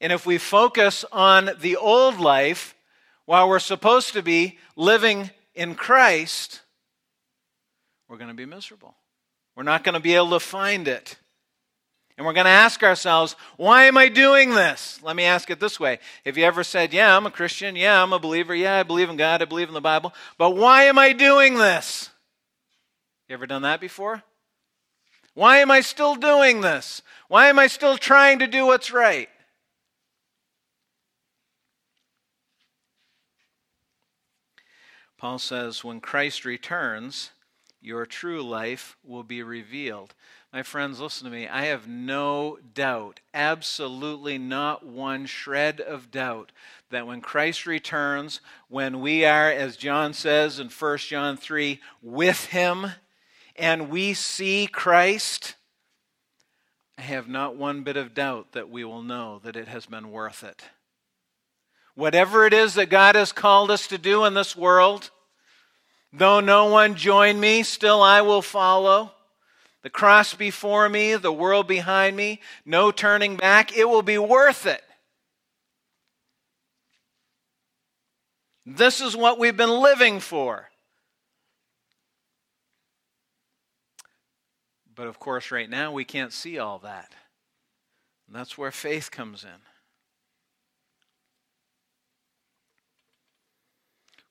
And 0.00 0.12
if 0.12 0.26
we 0.26 0.38
focus 0.38 1.04
on 1.12 1.50
the 1.60 1.76
old 1.76 2.18
life 2.18 2.74
while 3.24 3.48
we're 3.48 3.58
supposed 3.58 4.12
to 4.12 4.22
be 4.22 4.58
living 4.76 5.30
in 5.54 5.74
Christ, 5.74 6.60
we're 8.08 8.18
going 8.18 8.28
to 8.28 8.34
be 8.34 8.44
miserable. 8.44 8.94
We're 9.56 9.62
not 9.62 9.84
going 9.84 9.94
to 9.94 10.00
be 10.00 10.14
able 10.14 10.30
to 10.30 10.40
find 10.40 10.88
it. 10.88 11.16
And 12.16 12.24
we're 12.24 12.32
going 12.32 12.44
to 12.44 12.50
ask 12.50 12.82
ourselves, 12.84 13.34
why 13.56 13.84
am 13.84 13.98
I 13.98 14.08
doing 14.08 14.50
this? 14.50 15.00
Let 15.02 15.16
me 15.16 15.24
ask 15.24 15.50
it 15.50 15.58
this 15.58 15.80
way. 15.80 15.98
Have 16.24 16.38
you 16.38 16.44
ever 16.44 16.62
said, 16.62 16.92
yeah, 16.92 17.16
I'm 17.16 17.26
a 17.26 17.30
Christian. 17.30 17.74
Yeah, 17.74 18.00
I'm 18.02 18.12
a 18.12 18.20
believer. 18.20 18.54
Yeah, 18.54 18.78
I 18.78 18.82
believe 18.84 19.10
in 19.10 19.16
God. 19.16 19.42
I 19.42 19.46
believe 19.46 19.68
in 19.68 19.74
the 19.74 19.80
Bible. 19.80 20.14
But 20.38 20.50
why 20.50 20.84
am 20.84 20.98
I 20.98 21.12
doing 21.12 21.54
this? 21.54 22.10
You 23.28 23.34
ever 23.34 23.46
done 23.46 23.62
that 23.62 23.80
before? 23.80 24.22
Why 25.34 25.58
am 25.58 25.72
I 25.72 25.80
still 25.80 26.14
doing 26.14 26.60
this? 26.60 27.02
Why 27.26 27.48
am 27.48 27.58
I 27.58 27.66
still 27.66 27.98
trying 27.98 28.38
to 28.38 28.46
do 28.46 28.66
what's 28.66 28.92
right? 28.92 29.28
Paul 35.18 35.38
says, 35.38 35.82
when 35.82 36.00
Christ 36.00 36.44
returns, 36.44 37.30
your 37.84 38.06
true 38.06 38.42
life 38.42 38.96
will 39.04 39.22
be 39.22 39.42
revealed. 39.42 40.14
My 40.52 40.62
friends, 40.62 41.00
listen 41.00 41.26
to 41.26 41.30
me. 41.30 41.46
I 41.46 41.66
have 41.66 41.86
no 41.86 42.58
doubt, 42.72 43.20
absolutely 43.34 44.38
not 44.38 44.86
one 44.86 45.26
shred 45.26 45.80
of 45.80 46.10
doubt, 46.10 46.50
that 46.90 47.06
when 47.06 47.20
Christ 47.20 47.66
returns, 47.66 48.40
when 48.68 49.00
we 49.00 49.26
are, 49.26 49.50
as 49.50 49.76
John 49.76 50.14
says 50.14 50.58
in 50.58 50.68
1 50.68 50.98
John 50.98 51.36
3, 51.36 51.80
with 52.00 52.46
him, 52.46 52.86
and 53.56 53.90
we 53.90 54.14
see 54.14 54.66
Christ, 54.66 55.56
I 56.96 57.02
have 57.02 57.28
not 57.28 57.56
one 57.56 57.82
bit 57.82 57.98
of 57.98 58.14
doubt 58.14 58.52
that 58.52 58.70
we 58.70 58.82
will 58.82 59.02
know 59.02 59.40
that 59.44 59.56
it 59.56 59.68
has 59.68 59.84
been 59.84 60.10
worth 60.10 60.42
it. 60.42 60.62
Whatever 61.94 62.46
it 62.46 62.54
is 62.54 62.74
that 62.74 62.88
God 62.88 63.14
has 63.14 63.30
called 63.30 63.70
us 63.70 63.86
to 63.88 63.98
do 63.98 64.24
in 64.24 64.34
this 64.34 64.56
world, 64.56 65.10
though 66.16 66.40
no 66.40 66.66
one 66.66 66.94
join 66.94 67.38
me, 67.38 67.62
still 67.62 68.02
I 68.02 68.22
will 68.22 68.42
follow. 68.42 69.12
The 69.82 69.90
cross 69.90 70.32
before 70.32 70.88
me, 70.88 71.14
the 71.16 71.32
world 71.32 71.68
behind 71.68 72.16
me, 72.16 72.40
no 72.64 72.90
turning 72.90 73.36
back. 73.36 73.76
It 73.76 73.88
will 73.88 74.02
be 74.02 74.16
worth 74.16 74.64
it. 74.64 74.82
This 78.64 79.02
is 79.02 79.14
what 79.14 79.38
we've 79.38 79.56
been 79.56 79.82
living 79.82 80.20
for. 80.20 80.70
But 84.94 85.06
of 85.06 85.18
course, 85.18 85.50
right 85.50 85.68
now, 85.68 85.92
we 85.92 86.04
can't 86.04 86.32
see 86.32 86.58
all 86.58 86.78
that. 86.78 87.12
And 88.26 88.34
that's 88.34 88.56
where 88.56 88.70
faith 88.70 89.10
comes 89.10 89.44
in. 89.44 89.73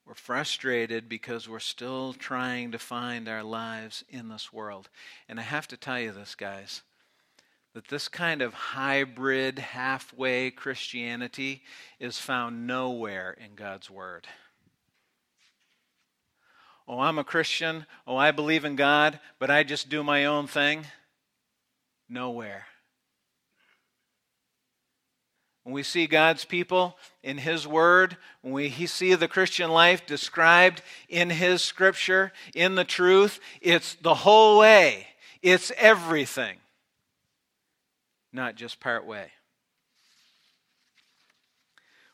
We're 0.05 0.15
frustrated 0.15 1.07
because 1.07 1.47
we're 1.47 1.59
still 1.59 2.13
trying 2.13 2.71
to 2.71 2.79
find 2.79 3.29
our 3.29 3.43
lives 3.43 4.03
in 4.09 4.27
this 4.27 4.51
world. 4.51 4.89
And 5.29 5.39
I 5.39 5.43
have 5.43 5.67
to 5.69 5.77
tell 5.77 5.99
you 5.99 6.11
this, 6.11 6.35
guys, 6.35 6.81
that 7.73 7.87
this 7.87 8.09
kind 8.09 8.41
of 8.41 8.53
hybrid, 8.53 9.59
halfway 9.59 10.51
Christianity 10.51 11.63
is 11.99 12.19
found 12.19 12.67
nowhere 12.67 13.31
in 13.31 13.55
God's 13.55 13.89
Word. 13.89 14.27
Oh, 16.85 16.99
I'm 16.99 17.17
a 17.17 17.23
Christian. 17.23 17.85
Oh, 18.05 18.17
I 18.17 18.31
believe 18.31 18.65
in 18.65 18.75
God, 18.75 19.19
but 19.39 19.49
I 19.49 19.63
just 19.63 19.87
do 19.87 20.03
my 20.03 20.25
own 20.25 20.47
thing. 20.47 20.85
Nowhere. 22.09 22.65
When 25.63 25.73
we 25.73 25.83
see 25.83 26.07
God's 26.07 26.43
people 26.43 26.97
in 27.23 27.37
His 27.37 27.65
Word, 27.65 28.17
when 28.41 28.53
we 28.53 28.69
see 28.85 29.15
the 29.15 29.29
Christian 29.29 29.69
life 29.69 30.05
described 30.05 30.81
in 31.07 31.29
His 31.29 31.61
Scripture, 31.61 32.33
in 32.53 32.75
the 32.75 32.83
truth, 32.83 33.39
it's 33.61 33.95
the 33.95 34.13
whole 34.13 34.59
way, 34.59 35.07
it's 35.41 35.71
everything, 35.77 36.57
not 38.33 38.55
just 38.55 38.81
part 38.81 39.05
way. 39.05 39.31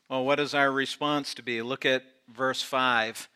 Well, 0.09 0.25
what 0.25 0.39
is 0.39 0.53
our 0.53 0.71
response 0.71 1.33
to 1.35 1.43
be? 1.43 1.61
Look 1.61 1.85
at 1.85 2.03
verse 2.27 2.61
5. 2.61 3.29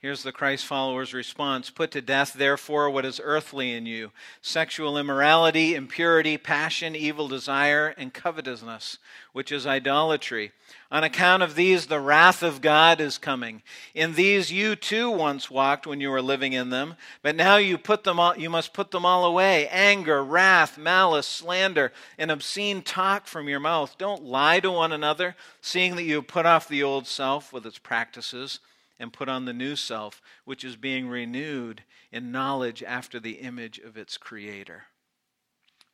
Here's 0.00 0.22
the 0.22 0.32
Christ 0.32 0.64
follower's 0.64 1.12
response 1.12 1.68
Put 1.68 1.90
to 1.90 2.00
death, 2.00 2.32
therefore, 2.32 2.88
what 2.88 3.04
is 3.04 3.20
earthly 3.22 3.74
in 3.74 3.84
you 3.84 4.12
sexual 4.40 4.96
immorality, 4.96 5.74
impurity, 5.74 6.38
passion, 6.38 6.96
evil 6.96 7.28
desire, 7.28 7.88
and 7.98 8.14
covetousness, 8.14 8.96
which 9.34 9.52
is 9.52 9.66
idolatry. 9.66 10.52
On 10.90 11.04
account 11.04 11.42
of 11.42 11.54
these, 11.54 11.86
the 11.86 12.00
wrath 12.00 12.42
of 12.42 12.62
God 12.62 12.98
is 12.98 13.18
coming. 13.18 13.60
In 13.94 14.14
these 14.14 14.50
you 14.50 14.74
too 14.74 15.10
once 15.10 15.50
walked 15.50 15.86
when 15.86 16.00
you 16.00 16.08
were 16.08 16.22
living 16.22 16.54
in 16.54 16.70
them, 16.70 16.94
but 17.20 17.36
now 17.36 17.58
you, 17.58 17.76
put 17.76 18.04
them 18.04 18.18
all, 18.18 18.34
you 18.38 18.48
must 18.48 18.72
put 18.72 18.92
them 18.92 19.04
all 19.04 19.26
away 19.26 19.68
anger, 19.68 20.24
wrath, 20.24 20.78
malice, 20.78 21.26
slander, 21.26 21.92
and 22.16 22.30
obscene 22.30 22.80
talk 22.80 23.26
from 23.26 23.50
your 23.50 23.60
mouth. 23.60 23.98
Don't 23.98 24.24
lie 24.24 24.60
to 24.60 24.70
one 24.70 24.92
another, 24.92 25.36
seeing 25.60 25.96
that 25.96 26.04
you 26.04 26.14
have 26.14 26.26
put 26.26 26.46
off 26.46 26.68
the 26.68 26.82
old 26.82 27.06
self 27.06 27.52
with 27.52 27.66
its 27.66 27.78
practices 27.78 28.60
and 29.00 29.12
put 29.12 29.28
on 29.28 29.46
the 29.46 29.52
new 29.52 29.74
self, 29.74 30.20
which 30.44 30.62
is 30.62 30.76
being 30.76 31.08
renewed 31.08 31.82
in 32.12 32.30
knowledge 32.30 32.82
after 32.82 33.18
the 33.18 33.38
image 33.38 33.78
of 33.78 33.96
its 33.96 34.18
creator. 34.18 34.84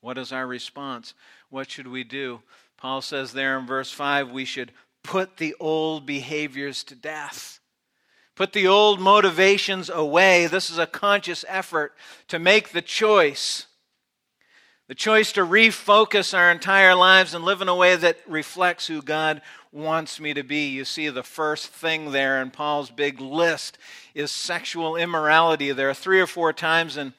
What 0.00 0.18
is 0.18 0.32
our 0.32 0.46
response? 0.46 1.14
What 1.48 1.70
should 1.70 1.86
we 1.86 2.04
do? 2.04 2.42
Paul 2.76 3.00
says 3.00 3.32
there 3.32 3.58
in 3.58 3.66
verse 3.66 3.92
5 3.92 4.30
we 4.30 4.44
should 4.44 4.72
put 5.02 5.36
the 5.36 5.54
old 5.60 6.04
behaviors 6.04 6.82
to 6.84 6.96
death. 6.96 7.60
Put 8.34 8.52
the 8.52 8.66
old 8.66 9.00
motivations 9.00 9.88
away. 9.88 10.46
This 10.46 10.68
is 10.68 10.76
a 10.76 10.86
conscious 10.86 11.44
effort 11.48 11.94
to 12.28 12.38
make 12.38 12.70
the 12.70 12.82
choice. 12.82 13.66
The 14.88 14.94
choice 14.94 15.32
to 15.32 15.40
refocus 15.40 16.36
our 16.36 16.50
entire 16.50 16.94
lives 16.94 17.34
and 17.34 17.44
live 17.44 17.62
in 17.62 17.68
a 17.68 17.74
way 17.74 17.96
that 17.96 18.18
reflects 18.28 18.86
who 18.86 19.00
God 19.00 19.42
wants 19.76 20.18
me 20.18 20.32
to 20.34 20.42
be. 20.42 20.68
You 20.70 20.84
see, 20.84 21.08
the 21.10 21.22
first 21.22 21.68
thing 21.68 22.10
there 22.10 22.40
in 22.40 22.50
Paul's 22.50 22.90
big 22.90 23.20
list 23.20 23.76
is 24.14 24.30
sexual 24.30 24.96
immorality. 24.96 25.70
There 25.70 25.90
are 25.90 25.94
three 25.94 26.20
or 26.20 26.26
four 26.26 26.52
times 26.52 26.96
in, 26.96 27.12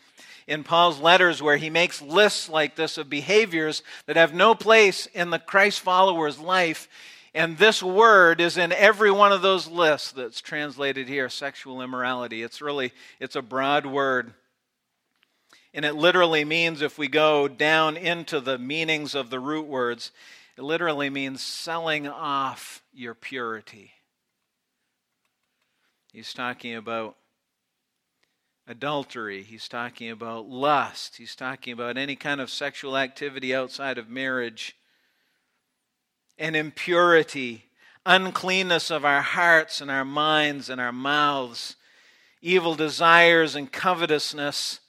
in 0.47 0.63
Paul's 0.63 0.99
letters 0.99 1.41
where 1.41 1.57
he 1.57 1.69
makes 1.69 2.01
lists 2.01 2.49
like 2.49 2.75
this 2.75 2.97
of 2.97 3.09
behaviors 3.09 3.83
that 4.07 4.15
have 4.15 4.33
no 4.33 4.55
place 4.55 5.05
in 5.13 5.29
the 5.29 5.39
Christ 5.39 5.81
follower's 5.81 6.39
life. 6.39 6.89
And 7.35 7.59
this 7.59 7.83
word 7.83 8.41
is 8.41 8.57
in 8.57 8.71
every 8.71 9.11
one 9.11 9.31
of 9.31 9.43
those 9.43 9.67
lists 9.67 10.11
that's 10.11 10.41
translated 10.41 11.07
here, 11.07 11.29
sexual 11.29 11.81
immorality. 11.83 12.41
It's 12.41 12.61
really, 12.61 12.91
it's 13.19 13.35
a 13.35 13.41
broad 13.43 13.85
word. 13.85 14.33
And 15.73 15.85
it 15.85 15.93
literally 15.93 16.43
means, 16.43 16.81
if 16.81 16.97
we 16.97 17.07
go 17.07 17.47
down 17.47 17.97
into 17.97 18.39
the 18.39 18.57
meanings 18.57 19.13
of 19.13 19.29
the 19.29 19.39
root 19.39 19.67
words, 19.67 20.11
it 20.57 20.63
literally 20.63 21.09
means 21.09 21.41
selling 21.41 22.07
off 22.07 22.81
your 22.91 23.13
purity. 23.13 23.91
He's 26.11 26.33
talking 26.33 26.73
about 26.73 27.15
adultery. 28.67 29.43
He's 29.43 29.67
talking 29.67 30.09
about 30.09 30.49
lust. 30.49 31.17
He's 31.17 31.35
talking 31.35 31.73
about 31.73 31.95
any 31.95 32.15
kind 32.15 32.41
of 32.41 32.49
sexual 32.49 32.97
activity 32.97 33.53
outside 33.53 33.99
of 33.99 34.09
marriage. 34.09 34.75
And 36.39 36.55
impurity, 36.55 37.65
uncleanness 38.05 38.89
of 38.89 39.05
our 39.05 39.21
hearts 39.21 39.79
and 39.79 39.91
our 39.91 40.05
minds 40.05 40.69
and 40.69 40.81
our 40.81 40.91
mouths, 40.91 41.75
evil 42.41 42.73
desires 42.73 43.55
and 43.55 43.71
covetousness 43.71 44.79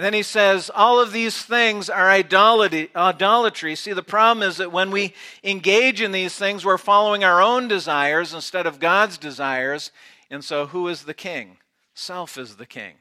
and 0.00 0.04
then 0.06 0.14
he 0.14 0.22
says, 0.22 0.70
all 0.74 0.98
of 0.98 1.12
these 1.12 1.42
things 1.42 1.90
are 1.90 2.10
idolatry. 2.10 3.74
See, 3.74 3.92
the 3.92 4.02
problem 4.02 4.48
is 4.48 4.56
that 4.56 4.72
when 4.72 4.90
we 4.90 5.12
engage 5.44 6.00
in 6.00 6.10
these 6.10 6.34
things, 6.34 6.64
we're 6.64 6.78
following 6.78 7.22
our 7.22 7.42
own 7.42 7.68
desires 7.68 8.32
instead 8.32 8.66
of 8.66 8.80
God's 8.80 9.18
desires. 9.18 9.90
And 10.30 10.42
so, 10.42 10.64
who 10.64 10.88
is 10.88 11.02
the 11.02 11.12
king? 11.12 11.58
Self 11.92 12.38
is 12.38 12.56
the 12.56 12.64
king. 12.64 12.94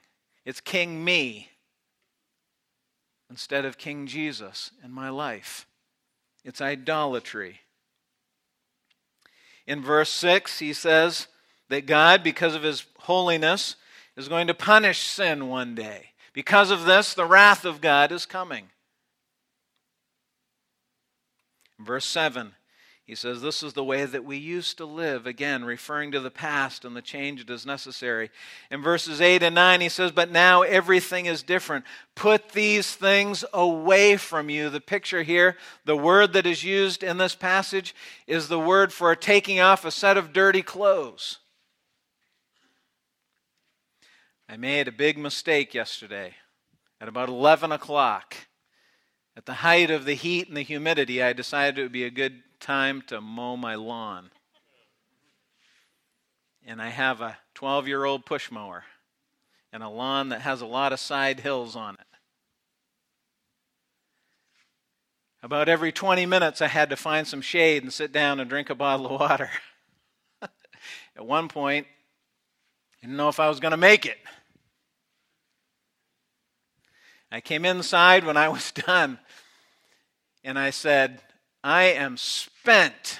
It's 0.44 0.60
King 0.60 1.02
me 1.02 1.52
instead 3.30 3.64
of 3.64 3.78
King 3.78 4.06
Jesus 4.06 4.72
in 4.84 4.92
my 4.92 5.08
life. 5.08 5.68
It's 6.44 6.60
idolatry. 6.60 7.62
In 9.66 9.82
verse 9.82 10.10
6, 10.10 10.60
he 10.60 10.74
says 10.74 11.28
that 11.70 11.86
God, 11.86 12.24
because 12.24 12.56
of 12.56 12.64
his 12.64 12.84
holiness, 12.98 13.78
is 14.18 14.28
going 14.28 14.48
to 14.48 14.54
punish 14.54 15.00
sin 15.00 15.48
one 15.48 15.76
day. 15.76 16.09
Because 16.34 16.72
of 16.72 16.86
this, 16.86 17.14
the 17.14 17.26
wrath 17.26 17.66
of 17.66 17.82
God 17.82 18.12
is 18.12 18.26
coming. 18.26 18.70
Verse 21.80 22.06
7, 22.06 22.54
he 23.06 23.16
says, 23.16 23.42
This 23.42 23.64
is 23.64 23.74
the 23.74 23.84
way 23.84 24.06
that 24.06 24.26
we 24.26 24.38
used 24.38 24.78
to 24.78 24.86
live, 24.86 25.26
again, 25.26 25.64
referring 25.64 26.12
to 26.12 26.20
the 26.20 26.30
past 26.30 26.84
and 26.84 26.96
the 26.96 27.02
change 27.02 27.46
that 27.46 27.54
is 27.54 27.66
necessary. 27.66 28.30
In 28.70 28.82
verses 28.82 29.22
8 29.22 29.42
and 29.42 29.56
9, 29.56 29.82
he 29.82 29.90
says, 29.90 30.12
But 30.12 30.30
now 30.30 30.62
everything 30.62 31.26
is 31.26 31.42
different. 31.42 31.86
Put 32.16 32.50
these 32.50 32.94
things 32.94 33.46
away 33.54 34.18
from 34.18 34.50
you. 34.50 34.70
The 34.70 34.82
picture 34.82 35.24
here, 35.24 35.58
the 35.86 35.98
word 35.98 36.34
that 36.34 36.46
is 36.46 36.64
used 36.64 37.02
in 37.02 37.18
this 37.18 37.34
passage, 37.34 37.96
is 38.28 38.48
the 38.48 38.60
word 38.60 38.92
for 38.92 39.16
taking 39.16 39.60
off 39.60 39.86
a 39.86 39.92
set 39.92 40.18
of 40.18 40.34
dirty 40.34 40.62
clothes. 40.62 41.40
I 44.52 44.58
made 44.58 44.88
a 44.88 44.92
big 44.92 45.16
mistake 45.16 45.76
yesterday 45.76 46.34
at 47.00 47.08
about 47.08 47.30
11 47.30 47.72
o'clock 47.72 48.36
At 49.38 49.46
the 49.46 49.54
height 49.54 49.92
of 49.92 50.06
the 50.06 50.16
heat 50.16 50.48
and 50.48 50.58
the 50.58 50.64
humidity, 50.64 51.22
I 51.22 51.34
decided 51.34 51.78
it 51.78 51.84
would 51.84 51.92
be 51.92 52.04
a 52.04 52.10
good 52.10 52.42
time 52.60 53.04
to 53.04 53.22
mow 53.22 53.56
my 53.56 53.76
lawn. 53.76 54.32
And 56.66 56.82
I 56.82 56.90
have 56.90 57.22
a 57.22 57.38
12 57.54 57.88
year 57.88 58.06
old 58.06 58.26
push 58.26 58.50
mower 58.50 58.86
and 59.72 59.84
a 59.84 59.88
lawn 59.88 60.30
that 60.30 60.42
has 60.42 60.62
a 60.62 60.66
lot 60.66 60.94
of 60.94 61.00
side 61.00 61.42
hills 61.42 61.76
on 61.76 61.94
it. 61.94 62.08
About 65.44 65.70
every 65.70 65.92
20 65.92 66.26
minutes, 66.26 66.60
I 66.60 66.68
had 66.68 66.90
to 66.90 66.98
find 66.98 67.28
some 67.28 67.42
shade 67.42 67.84
and 67.84 67.94
sit 67.94 68.12
down 68.12 68.40
and 68.40 68.50
drink 68.50 68.72
a 68.72 68.76
bottle 68.76 69.06
of 69.06 69.20
water. 69.20 69.52
At 70.42 71.26
one 71.26 71.50
point, 71.50 71.86
I 72.98 73.06
didn't 73.06 73.16
know 73.16 73.30
if 73.30 73.40
I 73.40 73.48
was 73.48 73.60
going 73.60 73.72
to 73.72 73.78
make 73.78 74.08
it. 74.08 74.18
I 77.32 77.42
came 77.42 77.66
inside 77.66 78.26
when 78.26 78.38
I 78.38 78.50
was 78.50 78.72
done 78.88 79.20
and 80.44 80.58
I 80.58 80.70
said, 80.70 81.22
I 81.64 81.84
am 81.84 82.18
spent. 82.18 83.20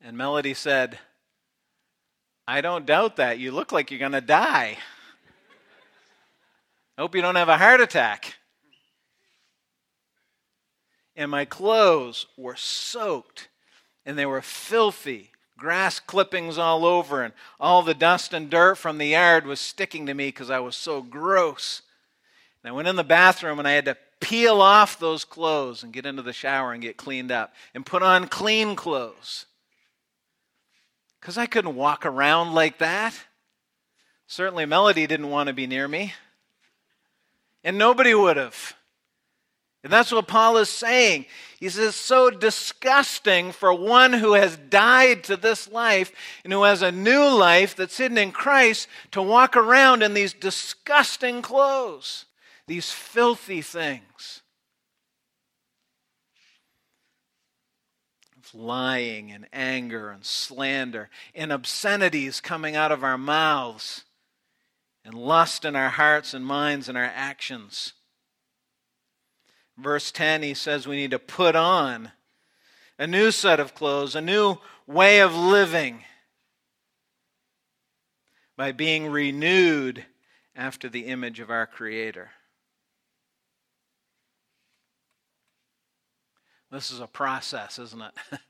And 0.00 0.16
Melody 0.16 0.54
said, 0.54 0.98
I 2.46 2.60
don't 2.60 2.86
doubt 2.86 3.16
that. 3.16 3.38
You 3.38 3.52
look 3.52 3.72
like 3.72 3.90
you're 3.90 4.00
going 4.00 4.12
to 4.12 4.20
die. 4.20 4.78
I 6.96 7.00
hope 7.00 7.14
you 7.14 7.22
don't 7.22 7.36
have 7.36 7.48
a 7.48 7.58
heart 7.58 7.80
attack 7.80 8.36
and 11.16 11.30
my 11.30 11.44
clothes 11.44 12.26
were 12.36 12.56
soaked 12.56 13.48
and 14.04 14.18
they 14.18 14.26
were 14.26 14.42
filthy. 14.42 15.30
Grass 15.58 16.00
clippings 16.00 16.58
all 16.58 16.84
over, 16.84 17.22
and 17.22 17.32
all 17.60 17.82
the 17.82 17.94
dust 17.94 18.32
and 18.32 18.50
dirt 18.50 18.76
from 18.76 18.98
the 18.98 19.06
yard 19.06 19.46
was 19.46 19.60
sticking 19.60 20.06
to 20.06 20.14
me 20.14 20.26
because 20.26 20.50
I 20.50 20.58
was 20.58 20.74
so 20.74 21.02
gross. 21.02 21.82
And 22.62 22.70
I 22.70 22.72
went 22.72 22.88
in 22.88 22.96
the 22.96 23.04
bathroom 23.04 23.58
and 23.58 23.66
I 23.66 23.72
had 23.72 23.86
to 23.86 23.96
peel 24.20 24.60
off 24.60 24.98
those 24.98 25.24
clothes 25.24 25.82
and 25.82 25.92
get 25.92 26.06
into 26.06 26.22
the 26.22 26.32
shower 26.32 26.72
and 26.72 26.82
get 26.82 26.96
cleaned 26.96 27.32
up 27.32 27.52
and 27.74 27.84
put 27.84 28.02
on 28.02 28.28
clean 28.28 28.76
clothes. 28.76 29.46
Because 31.20 31.38
I 31.38 31.46
couldn't 31.46 31.76
walk 31.76 32.06
around 32.06 32.54
like 32.54 32.78
that. 32.78 33.14
Certainly, 34.26 34.66
Melody 34.66 35.06
didn't 35.06 35.30
want 35.30 35.48
to 35.48 35.52
be 35.52 35.66
near 35.66 35.86
me. 35.86 36.14
And 37.64 37.78
nobody 37.78 38.14
would 38.14 38.36
have. 38.36 38.74
And 39.84 39.92
that's 39.92 40.12
what 40.12 40.28
Paul 40.28 40.58
is 40.58 40.68
saying. 40.68 41.26
He 41.58 41.68
says, 41.68 41.96
so 41.96 42.30
disgusting 42.30 43.50
for 43.50 43.74
one 43.74 44.12
who 44.12 44.34
has 44.34 44.56
died 44.56 45.24
to 45.24 45.36
this 45.36 45.70
life 45.70 46.12
and 46.44 46.52
who 46.52 46.62
has 46.62 46.82
a 46.82 46.92
new 46.92 47.28
life 47.28 47.74
that's 47.74 47.98
hidden 47.98 48.18
in 48.18 48.30
Christ 48.30 48.86
to 49.10 49.20
walk 49.20 49.56
around 49.56 50.02
in 50.02 50.14
these 50.14 50.32
disgusting 50.32 51.42
clothes, 51.42 52.26
these 52.66 52.90
filthy 52.90 53.62
things. 53.62 54.42
of 58.42 58.54
lying 58.54 59.30
and 59.30 59.46
anger 59.52 60.10
and 60.10 60.24
slander 60.24 61.08
and 61.34 61.52
obscenities 61.52 62.40
coming 62.40 62.74
out 62.74 62.90
of 62.90 63.04
our 63.04 63.18
mouths 63.18 64.04
and 65.04 65.14
lust 65.14 65.64
in 65.64 65.76
our 65.76 65.90
hearts 65.90 66.34
and 66.34 66.44
minds 66.44 66.88
and 66.88 66.96
our 66.96 67.10
actions. 67.14 67.92
Verse 69.76 70.12
10, 70.12 70.42
he 70.42 70.54
says 70.54 70.86
we 70.86 70.96
need 70.96 71.10
to 71.10 71.18
put 71.18 71.56
on 71.56 72.12
a 72.98 73.06
new 73.06 73.30
set 73.30 73.58
of 73.58 73.74
clothes, 73.74 74.14
a 74.14 74.20
new 74.20 74.58
way 74.86 75.20
of 75.20 75.34
living 75.34 76.04
by 78.56 78.70
being 78.70 79.06
renewed 79.06 80.04
after 80.54 80.88
the 80.88 81.06
image 81.06 81.40
of 81.40 81.50
our 81.50 81.66
Creator. 81.66 82.30
This 86.72 86.90
is 86.90 87.00
a 87.00 87.06
process, 87.06 87.78
isn't 87.78 88.00
it? 88.00 88.12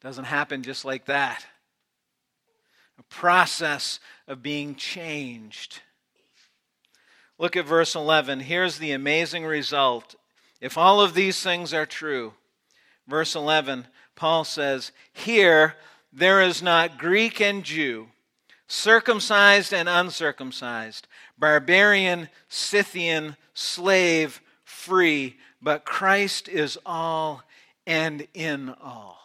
Doesn't 0.00 0.24
happen 0.24 0.62
just 0.62 0.86
like 0.86 1.04
that. 1.04 1.44
A 2.98 3.02
process 3.04 4.00
of 4.26 4.42
being 4.42 4.74
changed. 4.74 5.82
Look 7.38 7.56
at 7.56 7.66
verse 7.66 7.94
11. 7.94 8.40
Here's 8.40 8.78
the 8.78 8.92
amazing 8.92 9.44
result. 9.44 10.14
If 10.62 10.78
all 10.78 11.02
of 11.02 11.12
these 11.12 11.42
things 11.42 11.74
are 11.74 11.84
true, 11.84 12.32
verse 13.06 13.34
11, 13.34 13.86
Paul 14.16 14.44
says, 14.44 14.90
Here 15.12 15.74
there 16.10 16.40
is 16.40 16.62
not 16.62 16.98
Greek 16.98 17.38
and 17.38 17.62
Jew, 17.64 18.08
circumcised 18.66 19.74
and 19.74 19.90
uncircumcised, 19.90 21.06
barbarian, 21.38 22.30
Scythian, 22.48 23.36
slave, 23.52 24.40
free, 24.64 25.36
but 25.62 25.84
Christ 25.84 26.48
is 26.48 26.78
all 26.84 27.42
and 27.86 28.26
in 28.34 28.74
all. 28.82 29.18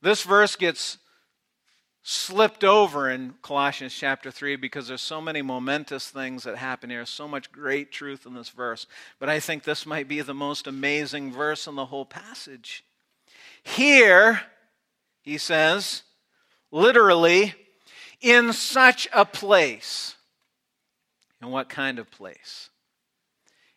This 0.00 0.22
verse 0.22 0.56
gets 0.56 0.98
slipped 2.02 2.64
over 2.64 3.08
in 3.08 3.34
Colossians 3.42 3.94
chapter 3.94 4.30
3 4.30 4.56
because 4.56 4.88
there's 4.88 5.02
so 5.02 5.20
many 5.20 5.40
momentous 5.40 6.10
things 6.10 6.42
that 6.42 6.56
happen 6.56 6.90
here, 6.90 7.06
so 7.06 7.28
much 7.28 7.52
great 7.52 7.92
truth 7.92 8.26
in 8.26 8.34
this 8.34 8.48
verse. 8.48 8.86
But 9.20 9.28
I 9.28 9.38
think 9.38 9.62
this 9.62 9.86
might 9.86 10.08
be 10.08 10.20
the 10.20 10.34
most 10.34 10.66
amazing 10.66 11.32
verse 11.32 11.68
in 11.68 11.76
the 11.76 11.86
whole 11.86 12.04
passage. 12.04 12.84
Here, 13.62 14.42
he 15.22 15.38
says, 15.38 16.02
literally, 16.72 17.54
in 18.20 18.52
such 18.52 19.08
a 19.12 19.24
place. 19.24 20.16
In 21.40 21.50
what 21.50 21.68
kind 21.68 22.00
of 22.00 22.10
place? 22.10 22.70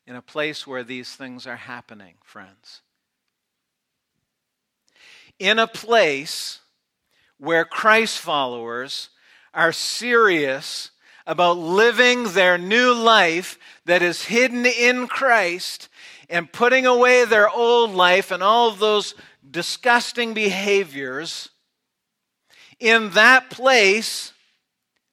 In 0.07 0.15
a 0.15 0.21
place 0.21 0.67
where 0.67 0.83
these 0.83 1.15
things 1.15 1.47
are 1.47 1.55
happening, 1.55 2.15
friends. 2.23 2.81
In 5.39 5.59
a 5.59 5.67
place 5.67 6.59
where 7.37 7.65
Christ 7.65 8.19
followers 8.19 9.09
are 9.53 9.71
serious 9.71 10.91
about 11.25 11.57
living 11.57 12.33
their 12.33 12.57
new 12.57 12.93
life 12.93 13.57
that 13.85 14.01
is 14.01 14.25
hidden 14.25 14.65
in 14.65 15.07
Christ 15.07 15.89
and 16.29 16.51
putting 16.51 16.85
away 16.85 17.25
their 17.25 17.49
old 17.49 17.91
life 17.91 18.31
and 18.31 18.43
all 18.43 18.71
those 18.71 19.15
disgusting 19.49 20.33
behaviors, 20.33 21.49
in 22.79 23.11
that 23.11 23.49
place, 23.49 24.33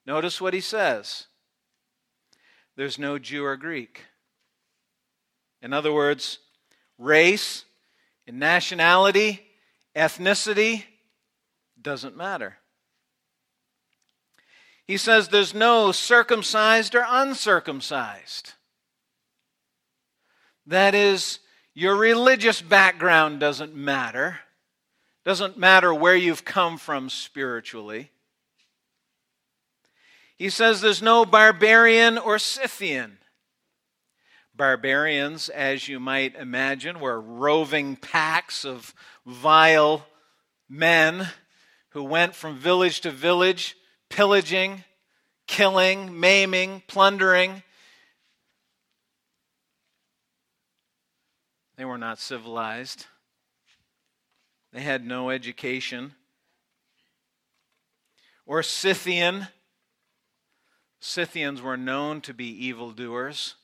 notice 0.07 0.41
what 0.41 0.55
he 0.55 0.61
says 0.61 1.27
there's 2.77 2.99
no 2.99 3.19
Jew 3.19 3.45
or 3.45 3.57
Greek. 3.57 4.07
In 5.63 5.73
other 5.73 5.93
words, 5.93 6.39
race 6.99 7.65
and 8.27 8.39
nationality, 8.39 9.41
ethnicity, 9.95 10.85
doesn't 11.81 12.17
matter. 12.17 12.59
He 14.85 14.97
says 14.97 15.29
there's 15.29 15.55
no 15.55 15.93
circumcised 15.93 16.95
or 16.95 17.05
uncircumcised. 17.09 18.53
That 20.67 20.95
is, 20.95 21.39
your 21.75 21.97
religious 21.97 22.61
background 22.61 23.41
doesn't 23.41 23.75
matter. 23.75 24.41
Doesn't 25.25 25.57
matter 25.57 25.95
where 25.95 26.17
you've 26.17 26.45
come 26.45 26.79
from 26.79 27.09
spiritually. 27.09 28.11
He 30.37 30.51
says 30.51 30.81
there's 30.81 31.03
no 31.03 31.25
barbarian 31.25 32.19
or 32.19 32.39
Scythian. 32.39 33.19
Barbarians, 34.55 35.49
as 35.49 35.89
you 35.89 35.99
might 35.99 36.35
imagine, 36.35 37.01
were 37.01 37.21
roving 37.21 37.97
packs 37.97 38.65
of 38.65 38.95
vile 39.25 40.07
men 40.69 41.29
who 41.91 42.05
went 42.05 42.35
from 42.35 42.57
village 42.57 43.01
to 43.01 43.11
village, 43.11 43.77
pillaging, 44.11 44.85
killing, 45.47 46.19
maiming, 46.21 46.83
plundering. 46.87 47.63
They 51.77 51.87
were 51.87 51.99
not 51.99 52.19
civilized. 52.19 53.07
They 54.73 54.83
had 54.83 55.05
no 55.05 55.31
education. 55.31 56.15
Or 58.45 58.63
Scythian. 58.63 59.49
Scythians 61.01 61.63
were 61.63 61.79
known 61.79 62.21
to 62.21 62.35
be 62.35 62.47
evildoers 62.67 63.55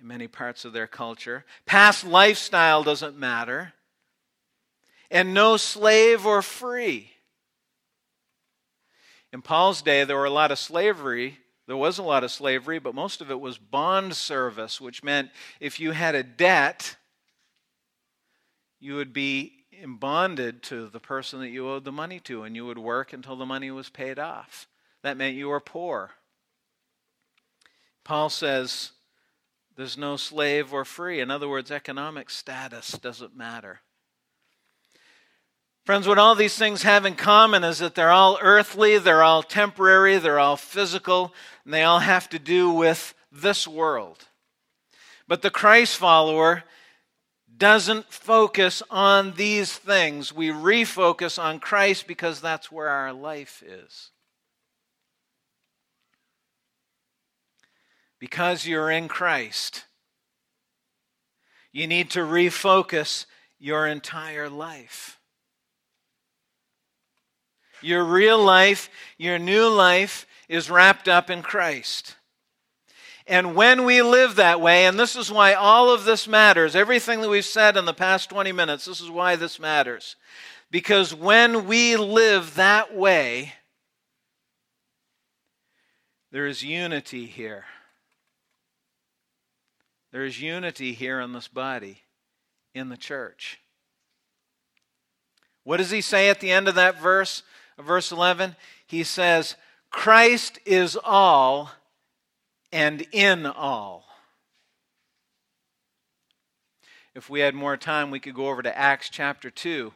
in 0.00 0.06
many 0.06 0.28
parts 0.28 0.64
of 0.64 0.72
their 0.72 0.86
culture. 0.86 1.44
Past 1.66 2.04
lifestyle 2.04 2.82
doesn't 2.82 3.18
matter. 3.18 3.72
And 5.10 5.34
no 5.34 5.56
slave 5.56 6.26
or 6.26 6.42
free. 6.42 7.10
In 9.32 9.42
Paul's 9.42 9.82
day, 9.82 10.04
there 10.04 10.16
were 10.16 10.24
a 10.24 10.30
lot 10.30 10.52
of 10.52 10.58
slavery. 10.58 11.38
There 11.66 11.76
was 11.76 11.98
a 11.98 12.02
lot 12.02 12.24
of 12.24 12.30
slavery, 12.30 12.78
but 12.78 12.94
most 12.94 13.20
of 13.20 13.30
it 13.30 13.40
was 13.40 13.58
bond 13.58 14.14
service, 14.14 14.80
which 14.80 15.02
meant 15.02 15.30
if 15.60 15.80
you 15.80 15.92
had 15.92 16.14
a 16.14 16.22
debt, 16.22 16.96
you 18.80 18.96
would 18.96 19.12
be 19.12 19.64
bonded 19.86 20.62
to 20.64 20.88
the 20.88 21.00
person 21.00 21.40
that 21.40 21.48
you 21.48 21.68
owed 21.68 21.84
the 21.84 21.92
money 21.92 22.20
to, 22.20 22.42
and 22.42 22.54
you 22.54 22.66
would 22.66 22.78
work 22.78 23.12
until 23.12 23.36
the 23.36 23.46
money 23.46 23.70
was 23.70 23.88
paid 23.88 24.18
off. 24.18 24.68
That 25.02 25.16
meant 25.16 25.36
you 25.36 25.48
were 25.48 25.60
poor. 25.60 26.12
Paul 28.04 28.28
says, 28.28 28.92
There's 29.76 29.98
no 29.98 30.16
slave 30.16 30.72
or 30.72 30.84
free. 30.84 31.20
In 31.20 31.30
other 31.30 31.48
words, 31.48 31.70
economic 31.70 32.30
status 32.30 32.92
doesn't 32.92 33.36
matter. 33.36 33.80
Friends, 35.84 36.08
what 36.08 36.18
all 36.18 36.34
these 36.34 36.56
things 36.56 36.82
have 36.82 37.04
in 37.04 37.14
common 37.14 37.62
is 37.62 37.78
that 37.80 37.94
they're 37.94 38.10
all 38.10 38.38
earthly, 38.40 38.96
they're 38.96 39.22
all 39.22 39.42
temporary, 39.42 40.16
they're 40.16 40.38
all 40.38 40.56
physical, 40.56 41.34
and 41.64 41.74
they 41.74 41.82
all 41.82 41.98
have 41.98 42.28
to 42.30 42.38
do 42.38 42.70
with 42.70 43.14
this 43.30 43.68
world. 43.68 44.24
But 45.28 45.42
the 45.42 45.50
Christ 45.50 45.98
follower 45.98 46.64
doesn't 47.54 48.12
focus 48.12 48.82
on 48.90 49.34
these 49.34 49.72
things. 49.74 50.32
We 50.32 50.48
refocus 50.48 51.42
on 51.42 51.60
Christ 51.60 52.06
because 52.06 52.40
that's 52.40 52.72
where 52.72 52.88
our 52.88 53.12
life 53.12 53.62
is. 53.66 54.10
Because 58.18 58.66
you're 58.66 58.90
in 58.90 59.08
Christ, 59.08 59.84
you 61.72 61.86
need 61.86 62.10
to 62.10 62.20
refocus 62.20 63.26
your 63.58 63.86
entire 63.86 64.48
life. 64.48 65.18
Your 67.82 68.04
real 68.04 68.42
life, 68.42 68.88
your 69.18 69.38
new 69.38 69.68
life, 69.68 70.26
is 70.48 70.70
wrapped 70.70 71.08
up 71.08 71.30
in 71.30 71.42
Christ. 71.42 72.16
And 73.26 73.54
when 73.54 73.84
we 73.84 74.02
live 74.02 74.36
that 74.36 74.60
way, 74.60 74.86
and 74.86 74.98
this 74.98 75.16
is 75.16 75.32
why 75.32 75.54
all 75.54 75.92
of 75.92 76.04
this 76.04 76.28
matters, 76.28 76.76
everything 76.76 77.22
that 77.22 77.30
we've 77.30 77.44
said 77.44 77.76
in 77.76 77.86
the 77.86 77.94
past 77.94 78.28
20 78.28 78.52
minutes, 78.52 78.84
this 78.84 79.00
is 79.00 79.10
why 79.10 79.36
this 79.36 79.58
matters. 79.58 80.16
Because 80.70 81.14
when 81.14 81.66
we 81.66 81.96
live 81.96 82.54
that 82.56 82.94
way, 82.94 83.54
there 86.32 86.46
is 86.46 86.62
unity 86.62 87.26
here. 87.26 87.64
There 90.14 90.24
is 90.24 90.40
unity 90.40 90.92
here 90.92 91.18
in 91.18 91.32
this 91.32 91.48
body, 91.48 92.02
in 92.72 92.88
the 92.88 92.96
church. 92.96 93.58
What 95.64 95.78
does 95.78 95.90
he 95.90 96.02
say 96.02 96.28
at 96.28 96.38
the 96.38 96.52
end 96.52 96.68
of 96.68 96.76
that 96.76 97.02
verse? 97.02 97.42
verse 97.76 98.12
11, 98.12 98.54
he 98.86 99.02
says, 99.02 99.56
Christ 99.90 100.60
is 100.64 100.96
all 101.02 101.72
and 102.70 103.04
in 103.10 103.44
all. 103.44 104.04
If 107.16 107.28
we 107.28 107.40
had 107.40 107.56
more 107.56 107.76
time, 107.76 108.12
we 108.12 108.20
could 108.20 108.36
go 108.36 108.50
over 108.50 108.62
to 108.62 108.78
Acts 108.78 109.08
chapter 109.10 109.50
2. 109.50 109.92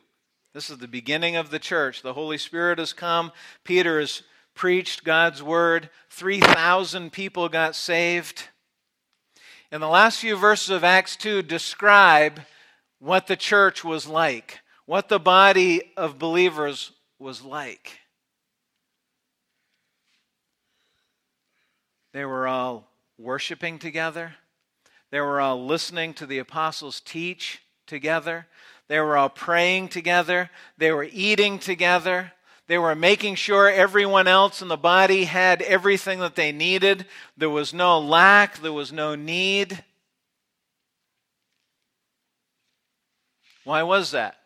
This 0.52 0.68
is 0.68 0.78
the 0.78 0.88
beginning 0.88 1.36
of 1.36 1.50
the 1.50 1.60
church. 1.60 2.02
The 2.02 2.14
Holy 2.14 2.38
Spirit 2.38 2.80
has 2.80 2.92
come. 2.92 3.30
Peter 3.62 4.00
has 4.00 4.24
preached 4.56 5.04
God's 5.04 5.44
word. 5.44 5.90
3,000 6.10 7.12
people 7.12 7.48
got 7.48 7.76
saved. 7.76 8.48
And 9.70 9.82
the 9.82 9.88
last 9.88 10.20
few 10.20 10.36
verses 10.36 10.70
of 10.70 10.82
Acts 10.82 11.14
2 11.16 11.42
describe 11.42 12.40
what 12.98 13.26
the 13.26 13.36
church 13.36 13.84
was 13.84 14.06
like, 14.06 14.60
what 14.86 15.08
the 15.08 15.20
body 15.20 15.92
of 15.96 16.18
believers 16.18 16.92
was 17.18 17.42
like. 17.42 17.98
They 22.14 22.24
were 22.24 22.48
all 22.48 22.88
worshiping 23.18 23.78
together. 23.78 24.36
They 25.10 25.20
were 25.20 25.40
all 25.40 25.66
listening 25.66 26.14
to 26.14 26.26
the 26.26 26.38
apostles 26.38 27.00
teach 27.00 27.60
together. 27.86 28.46
They 28.88 29.00
were 29.00 29.18
all 29.18 29.28
praying 29.28 29.88
together. 29.88 30.50
They 30.78 30.92
were 30.92 31.08
eating 31.12 31.58
together. 31.58 32.32
They 32.68 32.76
were 32.76 32.94
making 32.94 33.36
sure 33.36 33.68
everyone 33.68 34.28
else 34.28 34.60
in 34.60 34.68
the 34.68 34.76
body 34.76 35.24
had 35.24 35.62
everything 35.62 36.18
that 36.20 36.36
they 36.36 36.52
needed. 36.52 37.06
There 37.36 37.48
was 37.48 37.72
no 37.72 37.98
lack, 37.98 38.58
there 38.58 38.74
was 38.74 38.92
no 38.92 39.14
need. 39.14 39.82
Why 43.64 43.82
was 43.82 44.10
that? 44.10 44.36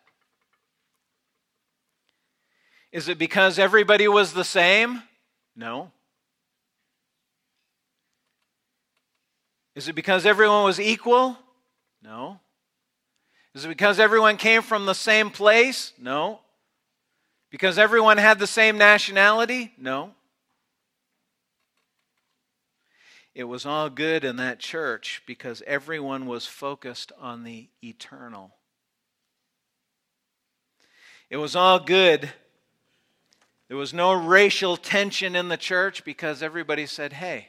Is 2.93 3.09
it 3.09 3.19
because 3.19 3.59
everybody 3.59 4.07
was 4.07 4.33
the 4.33 4.45
same? 4.45 5.03
No. 5.57 5.91
Is 9.75 9.89
it 9.89 9.95
because 9.95 10.27
everyone 10.27 10.63
was 10.63 10.79
equal? 10.79 11.37
No. 12.03 12.39
Is 13.55 13.65
it 13.65 13.69
because 13.69 13.99
everyone 13.99 14.37
came 14.37 14.63
from 14.63 14.87
the 14.87 14.95
same 14.95 15.31
place? 15.31 15.93
No. 15.99 16.42
Because 17.53 17.79
everyone 17.79 18.17
had 18.17 18.41
the 18.41 18.47
same 18.49 18.79
nationality? 18.79 19.75
No. 19.79 20.11
It 23.35 23.45
was 23.45 23.65
all 23.65 23.91
good 23.91 24.25
in 24.25 24.37
that 24.37 24.59
church 24.59 25.23
because 25.27 25.63
everyone 25.67 26.27
was 26.27 26.47
focused 26.47 27.13
on 27.21 27.45
the 27.45 27.69
eternal. 27.85 28.57
It 31.31 31.37
was 31.37 31.55
all 31.55 31.79
good 31.79 32.31
there 33.73 33.79
was 33.79 33.95
no 33.95 34.13
racial 34.13 34.77
tension 34.77 35.35
in 35.35 35.49
the 35.49 35.57
church 35.57 36.05
because 36.05 36.43
everybody 36.43 36.85
said, 36.85 37.15
hey, 37.15 37.49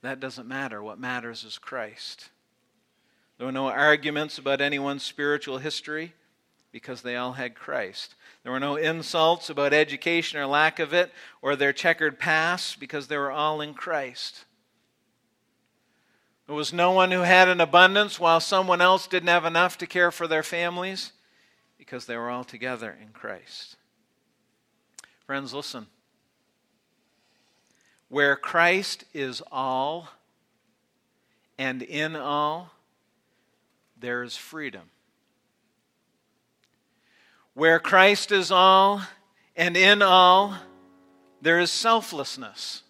that 0.00 0.18
doesn't 0.18 0.48
matter. 0.48 0.82
What 0.82 0.98
matters 0.98 1.44
is 1.44 1.58
Christ. 1.58 2.30
There 3.38 3.46
were 3.46 3.52
no 3.52 3.68
arguments 3.68 4.36
about 4.38 4.60
anyone's 4.60 5.04
spiritual 5.04 5.58
history 5.58 6.14
because 6.72 7.02
they 7.02 7.16
all 7.16 7.34
had 7.34 7.54
Christ. 7.54 8.14
There 8.42 8.50
were 8.50 8.58
no 8.58 8.76
insults 8.76 9.50
about 9.50 9.74
education 9.74 10.38
or 10.38 10.46
lack 10.46 10.78
of 10.78 10.92
it 10.92 11.12
or 11.42 11.54
their 11.54 11.72
checkered 11.72 12.18
past 12.18 12.80
because 12.80 13.06
they 13.06 13.18
were 13.18 13.30
all 13.30 13.60
in 13.60 13.74
Christ. 13.74 14.46
There 16.46 16.56
was 16.56 16.72
no 16.72 16.90
one 16.90 17.12
who 17.12 17.20
had 17.20 17.48
an 17.48 17.60
abundance 17.60 18.18
while 18.18 18.40
someone 18.40 18.80
else 18.80 19.06
didn't 19.06 19.28
have 19.28 19.44
enough 19.44 19.78
to 19.78 19.86
care 19.86 20.10
for 20.10 20.26
their 20.26 20.42
families 20.42 21.12
because 21.78 22.06
they 22.06 22.16
were 22.16 22.30
all 22.30 22.44
together 22.44 22.96
in 23.00 23.08
Christ. 23.08 23.76
Friends, 25.26 25.54
listen. 25.54 25.86
Where 28.08 28.34
Christ 28.34 29.04
is 29.14 29.42
all 29.52 30.08
and 31.58 31.82
in 31.82 32.16
all, 32.16 32.72
there 33.98 34.22
is 34.22 34.36
freedom. 34.36 34.90
Where 37.54 37.78
Christ 37.78 38.32
is 38.32 38.50
all 38.50 39.02
and 39.56 39.76
in 39.76 40.02
all, 40.02 40.56
there 41.40 41.60
is 41.60 41.70
selflessness. 41.70 42.82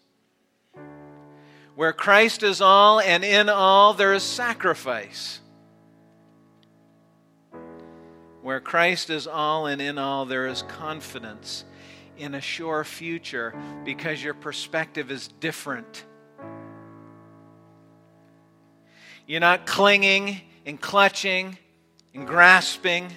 Where 1.75 1.93
Christ 1.93 2.43
is 2.43 2.61
all 2.61 3.01
and 3.01 3.25
in 3.25 3.49
all, 3.49 3.95
there 3.95 4.13
is 4.13 4.23
sacrifice. 4.23 5.41
Where 8.43 8.61
Christ 8.61 9.09
is 9.11 9.27
all 9.27 9.67
and 9.67 9.81
in 9.81 9.99
all, 9.99 10.27
there 10.27 10.47
is 10.47 10.63
confidence 10.63 11.65
in 12.19 12.35
a 12.35 12.41
sure 12.41 12.85
future 12.85 13.55
because 13.85 14.23
your 14.23 14.35
perspective 14.35 15.11
is 15.11 15.29
different. 15.41 16.05
You're 19.27 19.41
not 19.41 19.67
clinging 19.67 20.41
and 20.67 20.81
clutching 20.81 21.57
and 22.15 22.27
grasping. 22.27 23.11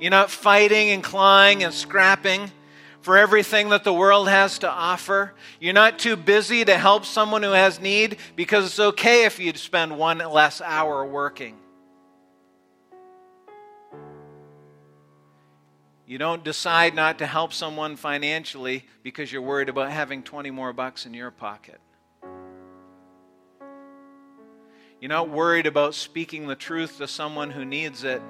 You're 0.00 0.10
not 0.10 0.30
fighting 0.30 0.90
and 0.90 1.02
clawing 1.02 1.64
and 1.64 1.74
scrapping 1.74 2.52
for 3.00 3.16
everything 3.16 3.70
that 3.70 3.84
the 3.84 3.92
world 3.92 4.28
has 4.28 4.58
to 4.60 4.70
offer. 4.70 5.32
You're 5.60 5.72
not 5.72 5.98
too 5.98 6.14
busy 6.14 6.64
to 6.64 6.76
help 6.76 7.04
someone 7.04 7.42
who 7.42 7.50
has 7.50 7.80
need 7.80 8.18
because 8.36 8.66
it's 8.66 8.78
okay 8.78 9.24
if 9.24 9.38
you 9.38 9.52
spend 9.54 9.98
one 9.98 10.18
less 10.18 10.60
hour 10.60 11.04
working. 11.04 11.56
You 16.06 16.16
don't 16.16 16.42
decide 16.42 16.94
not 16.94 17.18
to 17.18 17.26
help 17.26 17.52
someone 17.52 17.96
financially 17.96 18.84
because 19.02 19.30
you're 19.30 19.42
worried 19.42 19.68
about 19.68 19.90
having 19.90 20.22
20 20.22 20.50
more 20.50 20.72
bucks 20.72 21.04
in 21.04 21.12
your 21.12 21.30
pocket. 21.30 21.80
You're 25.00 25.10
not 25.10 25.28
worried 25.28 25.66
about 25.66 25.94
speaking 25.94 26.46
the 26.46 26.56
truth 26.56 26.98
to 26.98 27.06
someone 27.06 27.50
who 27.50 27.64
needs 27.64 28.04
it 28.04 28.22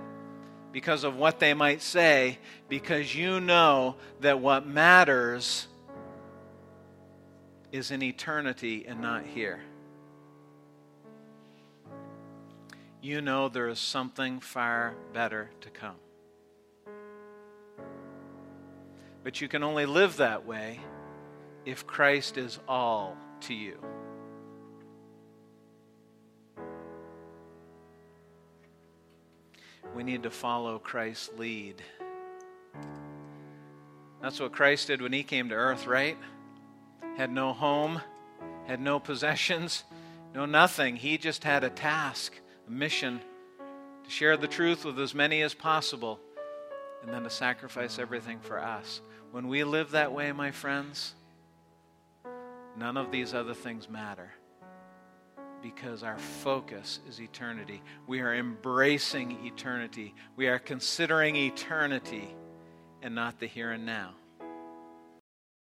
because 0.73 1.05
of 1.05 1.17
what 1.17 1.39
they 1.41 1.55
might 1.55 1.83
say, 1.83 2.39
because 2.69 3.15
you 3.15 3.41
know 3.41 3.97
that 4.21 4.41
what 4.41 4.67
matters 4.67 5.67
is 7.73 7.91
in 7.91 8.03
eternity 8.03 8.85
and 8.87 9.01
not 9.01 9.25
here. 9.25 9.61
You 13.01 13.21
know 13.21 13.49
there 13.49 13.69
is 13.69 13.79
something 13.79 14.41
far 14.41 14.95
better 15.13 15.51
to 15.61 15.71
come. 15.71 15.97
But 19.23 19.41
you 19.41 19.49
can 19.49 19.63
only 19.63 19.87
live 19.87 20.17
that 20.17 20.47
way 20.47 20.81
if 21.65 21.87
Christ 21.87 22.39
is 22.39 22.59
all 22.67 23.17
to 23.43 23.55
you. 23.55 23.79
We 29.95 30.03
need 30.03 30.23
to 30.23 30.31
follow 30.31 30.79
Christ's 30.79 31.31
lead. 31.37 31.83
That's 34.21 34.41
what 34.41 34.53
Christ 34.53 34.89
did 34.89 35.01
when 35.01 35.13
he 35.13 35.23
came 35.23 35.49
to 35.49 35.55
earth, 35.55 35.87
right? 35.87 36.17
Had 37.17 37.31
no 37.31 37.53
home, 37.53 38.01
had 38.67 38.81
no 38.81 38.99
possessions, 39.01 39.85
No, 40.35 40.45
nothing. 40.45 40.97
He 40.97 41.17
just 41.17 41.43
had 41.43 41.65
a 41.65 41.71
task, 41.71 42.39
a 42.67 42.71
mission 42.71 43.21
to 44.05 44.11
share 44.11 44.37
the 44.37 44.47
truth 44.47 44.85
with 44.85 44.99
as 44.99 45.15
many 45.15 45.43
as 45.43 45.55
possible 45.55 46.21
and 47.03 47.13
then 47.13 47.23
to 47.23 47.31
sacrifice 47.31 47.99
everything 47.99 48.39
for 48.41 48.63
us. 48.63 49.01
When 49.33 49.49
we 49.49 49.65
live 49.65 49.93
that 49.93 50.13
way, 50.13 50.31
my 50.33 50.51
friends, 50.51 51.15
none 52.77 52.97
of 52.97 53.11
these 53.11 53.35
other 53.35 53.55
things 53.55 53.89
matter 53.89 54.33
because 55.63 56.03
our 56.03 56.19
focus 56.19 57.01
is 57.09 57.21
eternity. 57.21 57.83
We 58.07 58.21
are 58.21 58.35
embracing 58.35 59.47
eternity. 59.47 60.15
We 60.37 60.49
are 60.49 60.59
considering 60.59 61.37
eternity 61.37 62.29
and 63.03 63.15
not 63.15 63.39
the 63.41 63.47
here 63.47 63.73
and 63.73 63.87
now. 63.87 64.15